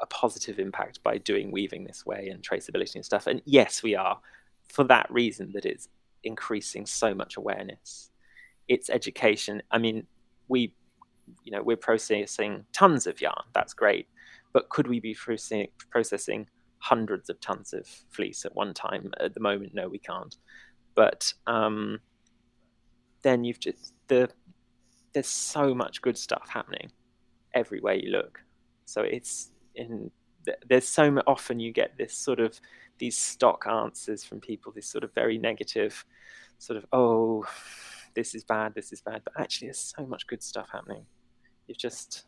[0.00, 3.26] a positive impact by doing weaving this way and traceability and stuff.
[3.26, 4.18] And yes, we are
[4.68, 5.88] for that reason that it's
[6.22, 8.10] increasing so much awareness.
[8.68, 9.62] It's education.
[9.70, 10.06] I mean,
[10.48, 10.74] we,
[11.44, 13.44] you know, we're processing tons of yarn.
[13.54, 14.08] That's great,
[14.52, 16.46] but could we be processing,
[16.78, 19.12] hundreds of tons of fleece at one time?
[19.18, 20.36] At the moment, no, we can't.
[20.94, 22.00] But um,
[23.22, 24.30] then you've just the
[25.16, 26.92] there's so much good stuff happening
[27.54, 28.38] everywhere you look.
[28.84, 30.10] So it's in
[30.68, 32.60] there's so often you get this sort of
[32.98, 36.04] these stock answers from people, this sort of very negative,
[36.58, 37.46] sort of oh,
[38.14, 39.22] this is bad, this is bad.
[39.24, 41.06] But actually, there's so much good stuff happening.
[41.66, 42.26] You've just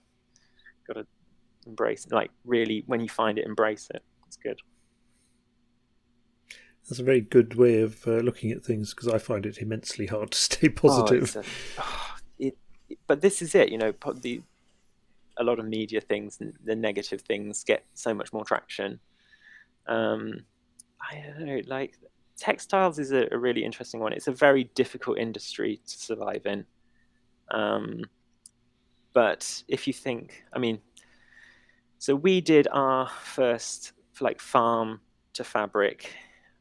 [0.86, 1.06] got to
[1.66, 2.12] embrace, it.
[2.12, 4.02] like really, when you find it, embrace it.
[4.26, 4.58] It's good.
[6.88, 10.06] That's a very good way of uh, looking at things because I find it immensely
[10.06, 11.36] hard to stay positive.
[11.36, 11.44] Oh, a,
[11.82, 12.17] oh,
[13.06, 13.92] but this is it, you know.
[14.20, 14.42] The
[15.38, 18.98] a lot of media things, the negative things get so much more traction.
[19.86, 20.44] Um,
[21.00, 21.94] I don't know, like
[22.36, 24.12] textiles is a, a, really interesting one.
[24.12, 26.66] It's a very difficult industry to survive in.
[27.50, 28.04] Um,
[29.12, 30.80] but if you think, I mean,
[31.98, 35.00] so we did our first like farm
[35.34, 36.12] to fabric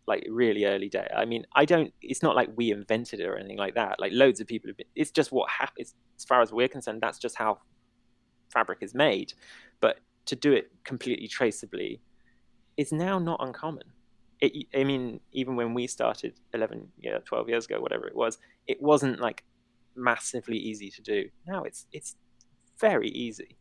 [0.07, 1.07] like really early day.
[1.15, 1.93] I mean, I don't.
[2.01, 3.99] It's not like we invented it or anything like that.
[3.99, 4.87] Like loads of people have been.
[4.95, 5.95] It's just what happens.
[6.17, 7.59] As far as we're concerned, that's just how
[8.51, 9.33] fabric is made.
[9.81, 11.99] But to do it completely traceably
[12.77, 13.83] is now not uncommon.
[14.39, 18.37] It, I mean, even when we started 11, yeah, 12 years ago, whatever it was,
[18.67, 19.43] it wasn't like
[19.95, 21.29] massively easy to do.
[21.45, 22.15] Now it's it's
[22.79, 23.57] very easy.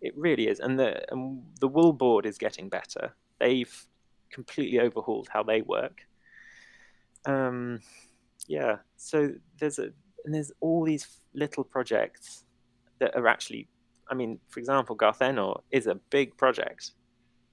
[0.00, 3.14] It really is, and the and the wool board is getting better.
[3.38, 3.86] They've
[4.30, 6.00] completely overhauled how they work.
[7.26, 7.80] Um,
[8.46, 9.90] yeah, so there's a
[10.24, 12.44] and there's all these little projects
[13.00, 13.68] that are actually
[14.10, 16.92] I mean, for example, Garthenor is a big project.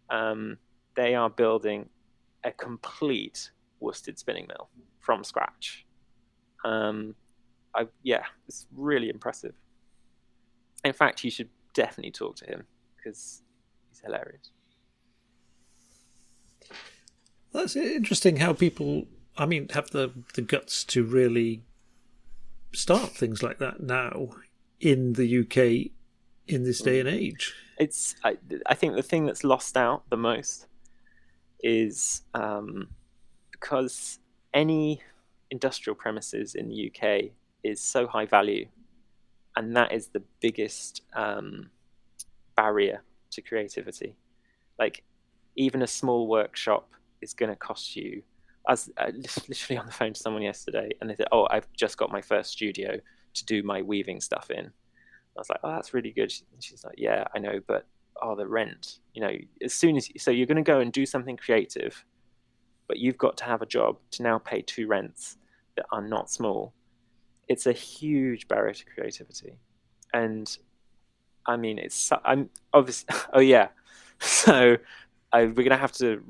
[0.10, 0.58] Um,
[0.96, 1.90] they are building
[2.44, 4.70] a complete worsted spinning mill
[5.00, 5.86] from scratch.
[6.64, 7.16] Um,
[7.76, 9.54] I, yeah, it's really impressive.
[10.84, 12.64] In fact, you should definitely talk to him
[12.96, 13.42] because
[13.90, 14.52] he's hilarious.
[17.56, 19.06] That's interesting how people,
[19.38, 21.64] I mean, have the, the guts to really
[22.74, 24.30] start things like that now
[24.82, 25.91] in the UK
[26.47, 27.53] in this day and age.
[27.80, 30.68] It's I, I think the thing that's lost out the most
[31.62, 32.89] is um,
[33.51, 34.20] because
[34.53, 35.01] any
[35.49, 37.32] industrial premises in the UK
[37.64, 38.68] is so high value,
[39.56, 41.70] and that is the biggest um,
[42.56, 43.01] barrier
[43.32, 44.16] to creativity.
[44.78, 45.03] Like
[45.56, 46.89] even a small workshop
[47.26, 48.24] is going to cost you.
[48.68, 49.12] I was uh,
[49.48, 52.22] literally on the phone to someone yesterday, and they said, "Oh, I've just got my
[52.22, 53.00] first studio
[53.34, 54.72] to do my weaving stuff in."
[55.36, 56.32] I was like, oh, that's really good.
[56.60, 57.86] She's like, yeah, I know, but
[58.22, 59.00] oh, the rent.
[59.14, 62.06] You know, as soon as so you're going to go and do something creative,
[62.88, 65.38] but you've got to have a job to now pay two rents
[65.76, 66.74] that are not small.
[67.50, 69.58] It's a huge barrier to creativity,
[70.14, 70.58] and
[71.46, 73.16] I mean, it's I'm obviously.
[73.34, 73.68] Oh yeah,
[74.20, 74.78] so
[75.34, 76.24] I, we're going to have to.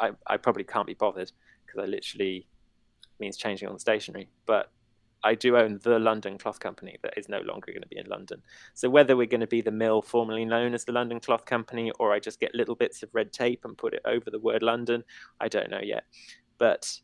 [0.00, 1.30] I I probably can't be bothered
[1.64, 2.48] because I literally
[3.18, 4.72] means changing on the stationery, but
[5.22, 8.06] I do own the London Cloth Company that is no longer going to be in
[8.06, 8.42] London.
[8.74, 11.92] So whether we're going to be the mill formerly known as the London Cloth Company,
[11.98, 14.62] or I just get little bits of red tape and put it over the word
[14.62, 15.04] London,
[15.40, 16.04] I don't know yet.
[16.58, 17.00] But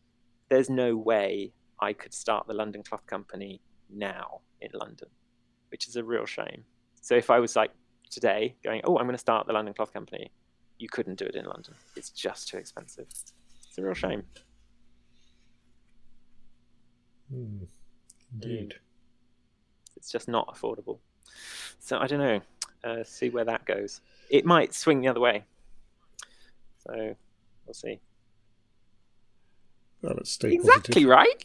[0.48, 5.08] there's no way I could start the London Cloth Company now in London,
[5.70, 6.64] which is a real shame.
[7.02, 7.72] So if I was like
[8.10, 10.30] today going, oh, I'm going to start the London Cloth Company,
[10.78, 11.74] you couldn't do it in London.
[11.96, 13.06] It's just too expensive.
[13.08, 14.22] It's a real shame.
[17.32, 17.66] Mm,
[18.32, 18.74] indeed.
[19.96, 20.98] It's just not affordable.
[21.80, 22.40] So I don't know.
[22.84, 24.00] Uh, see where that goes.
[24.30, 25.44] It might swing the other way.
[26.86, 27.16] So
[27.66, 28.00] we'll see.
[30.02, 31.08] Well, let's stay Exactly positive.
[31.08, 31.44] right.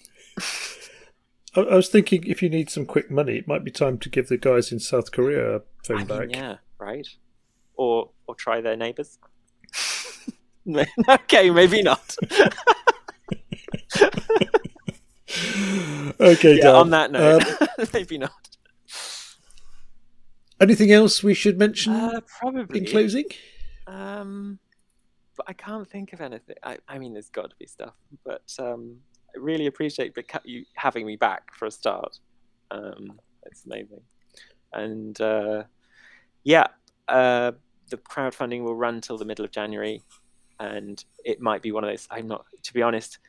[1.55, 4.09] I, I was thinking if you need some quick money, it might be time to
[4.09, 6.27] give the guys in South Korea a phone I mean, back.
[6.35, 7.07] yeah, right.
[7.75, 9.17] Or or try their neighbours.
[11.09, 12.15] okay, maybe not.
[16.19, 16.75] okay, yeah, Dan.
[16.75, 17.43] on that note,
[17.79, 18.31] Um, maybe not.
[20.59, 22.79] anything else we should mention Uh, probably.
[22.79, 23.25] in closing?
[23.87, 24.59] Um,
[25.37, 26.55] but I can't think of anything.
[26.63, 27.95] I, I mean, there's got to be stuff,
[28.25, 28.97] but um,
[29.35, 32.17] I really appreciate you having me back for a start.
[32.69, 34.01] Um, it's amazing,
[34.73, 35.63] and uh,
[36.43, 36.67] yeah,
[37.11, 37.51] uh,
[37.89, 40.01] the crowdfunding will run till the middle of January,
[40.59, 42.07] and it might be one of those.
[42.09, 43.19] I'm not, to be honest.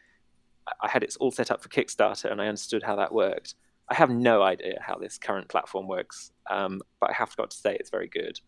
[0.80, 3.56] I- had it all set up for Kickstarter, and I understood how that worked.
[3.88, 7.56] I have no idea how this current platform works, um, but I have got to
[7.56, 8.38] say it's very good.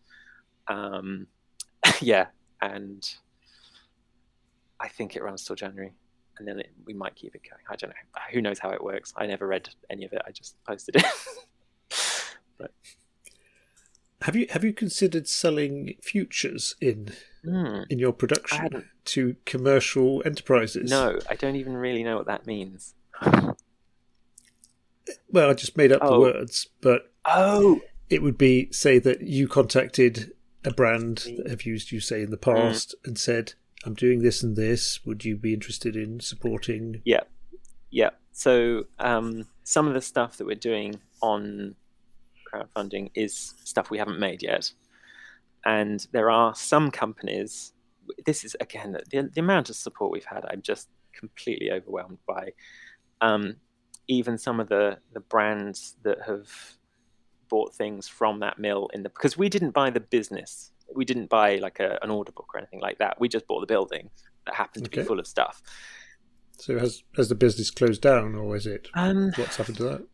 [0.67, 1.27] Um,
[2.01, 2.27] yeah,
[2.61, 3.07] and
[4.79, 5.93] I think it runs till January,
[6.37, 7.61] and then it, we might keep it going.
[7.69, 8.21] I don't know.
[8.33, 9.13] Who knows how it works?
[9.17, 10.21] I never read any of it.
[10.25, 11.05] I just posted it.
[12.57, 12.71] but
[14.25, 17.13] Have you have you considered selling futures in
[17.43, 20.89] hmm, in your production to commercial enterprises?
[20.89, 22.95] No, I don't even really know what that means.
[25.29, 26.19] Well, I just made up the Oh.
[26.21, 31.91] words, but Oh, it would be say that you contacted a brand that have used
[31.91, 33.53] you say in the past and said,
[33.85, 35.05] "I'm doing this and this.
[35.05, 37.25] Would you be interested in supporting?" Yeah,
[37.91, 38.09] yeah.
[38.31, 41.75] So um, some of the stuff that we're doing on
[42.55, 44.71] crowdfunding is stuff we haven't made yet,
[45.65, 47.73] and there are some companies.
[48.25, 50.45] This is again the, the amount of support we've had.
[50.49, 52.49] I'm just completely overwhelmed by.
[53.21, 53.55] Um,
[54.07, 56.49] even some of the the brands that have
[57.49, 60.71] bought things from that mill in the because we didn't buy the business.
[60.95, 63.19] We didn't buy like a, an order book or anything like that.
[63.19, 64.09] We just bought the building
[64.45, 65.01] that happened to Okay.
[65.01, 65.61] be full of stuff.
[66.57, 68.87] So has has the business closed down, or is it?
[68.93, 70.07] Um, What's happened to that?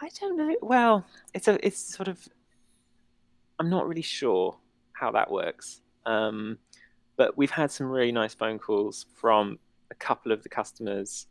[0.00, 0.56] I don't know.
[0.62, 2.28] Well, it's a it's sort of
[3.58, 4.56] I'm not really sure
[4.92, 5.80] how that works.
[6.06, 6.58] Um,
[7.16, 9.58] but we've had some really nice phone calls from
[9.90, 11.26] a couple of the customers,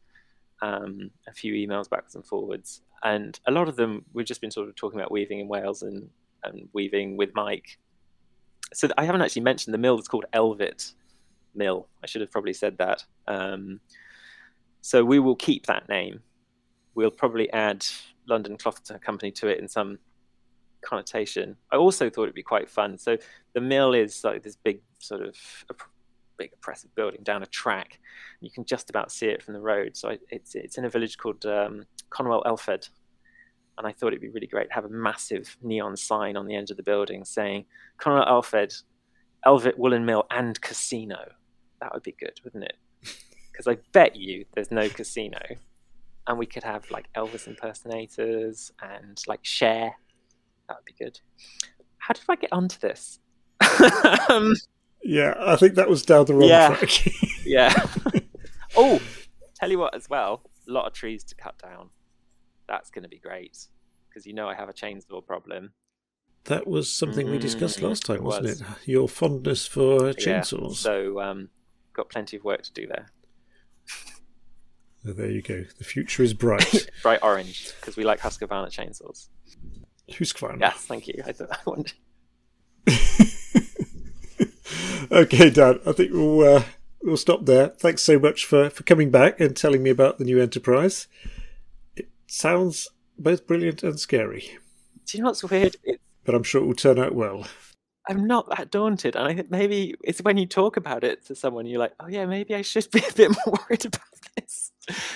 [0.62, 4.52] um, a few emails backwards and forwards, and a lot of them we've just been
[4.52, 6.10] sort of talking about weaving in Wales and
[6.44, 7.78] and weaving with Mike.
[8.74, 10.92] So I haven't actually mentioned the mill that's called Elvet
[11.56, 11.88] Mill.
[12.04, 13.06] I should have probably said that.
[13.28, 13.80] Um,
[14.82, 16.20] so we will keep that name.
[16.96, 17.86] We'll probably add
[18.28, 20.00] London Cloth Company to it in some
[20.82, 21.56] connotation.
[21.72, 22.98] I also thought it'd be quite fun.
[22.98, 23.18] So
[23.54, 25.36] the mill is like this big sort of
[26.38, 28.00] big oppressive building down a track.
[28.42, 29.98] You can just about see it from the road.
[29.98, 32.90] So I, it's it's in a village called um, Cynwyl Elfed,
[33.78, 36.56] and I thought it'd be really great to have a massive neon sign on the
[36.56, 37.66] end of the building saying
[38.02, 38.84] Cynwyl Elfed,
[39.46, 41.32] Elvet Woolen Mill and Casino.
[41.82, 42.78] That would be good, wouldn't it?
[43.52, 45.40] Because I bet you there's no casino
[46.28, 49.92] and we could have like Elvis impersonators and like Cher.
[50.68, 51.20] That would be good.
[52.00, 53.20] How did I get onto this?
[54.30, 54.54] um,
[55.04, 56.76] Yeah, I think that was down the wrong Yeah.
[56.76, 57.06] track.
[57.46, 57.74] yeah.
[58.76, 59.00] oh,
[59.56, 61.90] tell you what, as well, a lot of trees to cut down.
[62.68, 63.58] That's going to be great
[64.10, 65.72] because you know I have a chainsaw problem.
[66.46, 68.62] that was something we discussed Mm, last time, wasn't was.
[68.62, 68.68] it?
[68.86, 70.62] Your fondness for chainsaws.
[70.62, 70.72] Yeah.
[70.72, 71.50] So, um,
[71.94, 73.08] got plenty of work to do there.
[75.04, 75.64] So there you go.
[75.78, 76.90] The future is bright.
[77.02, 79.28] Bright orange because we like Husqvarna chainsaws.
[80.10, 80.60] Husqvarna.
[80.60, 81.22] Yes, thank you.
[81.26, 81.94] I, thought, I wanted.
[85.12, 85.80] okay, Dan.
[85.86, 86.64] I think we'll uh,
[87.04, 87.68] we'll stop there.
[87.70, 91.08] Thanks so much for for coming back and telling me about the new enterprise.
[91.96, 94.58] It sounds both brilliant and scary,
[95.06, 95.76] Do you know what's weird?
[95.84, 97.48] It, but I'm sure it will turn out well.
[98.10, 101.36] I'm not that daunted, and I think maybe it's when you talk about it to
[101.36, 104.02] someone, you're like, oh yeah, maybe I should be a bit more worried about
[104.36, 104.72] this.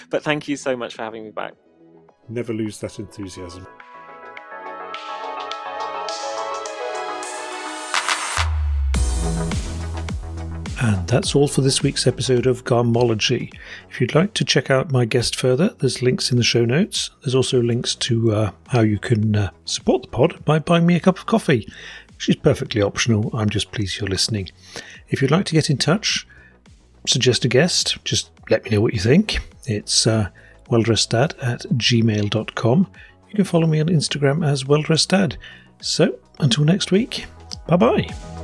[0.09, 1.53] But thank you so much for having me back.
[2.27, 3.65] Never lose that enthusiasm.
[10.83, 13.53] And that's all for this week's episode of Garmology.
[13.91, 17.11] If you'd like to check out my guest further, there's links in the show notes.
[17.21, 20.95] There's also links to uh, how you can uh, support the pod by buying me
[20.95, 21.71] a cup of coffee,
[22.29, 23.29] is perfectly optional.
[23.33, 24.49] I'm just pleased you're listening.
[25.09, 26.27] If you'd like to get in touch,
[27.07, 29.39] suggest a guest, just let me know what you think.
[29.65, 30.29] It's uh,
[30.69, 32.91] welldresseddad at gmail.com.
[33.29, 35.37] You can follow me on Instagram as welldresseddad.
[35.81, 37.25] So, until next week,
[37.67, 38.40] bye bye.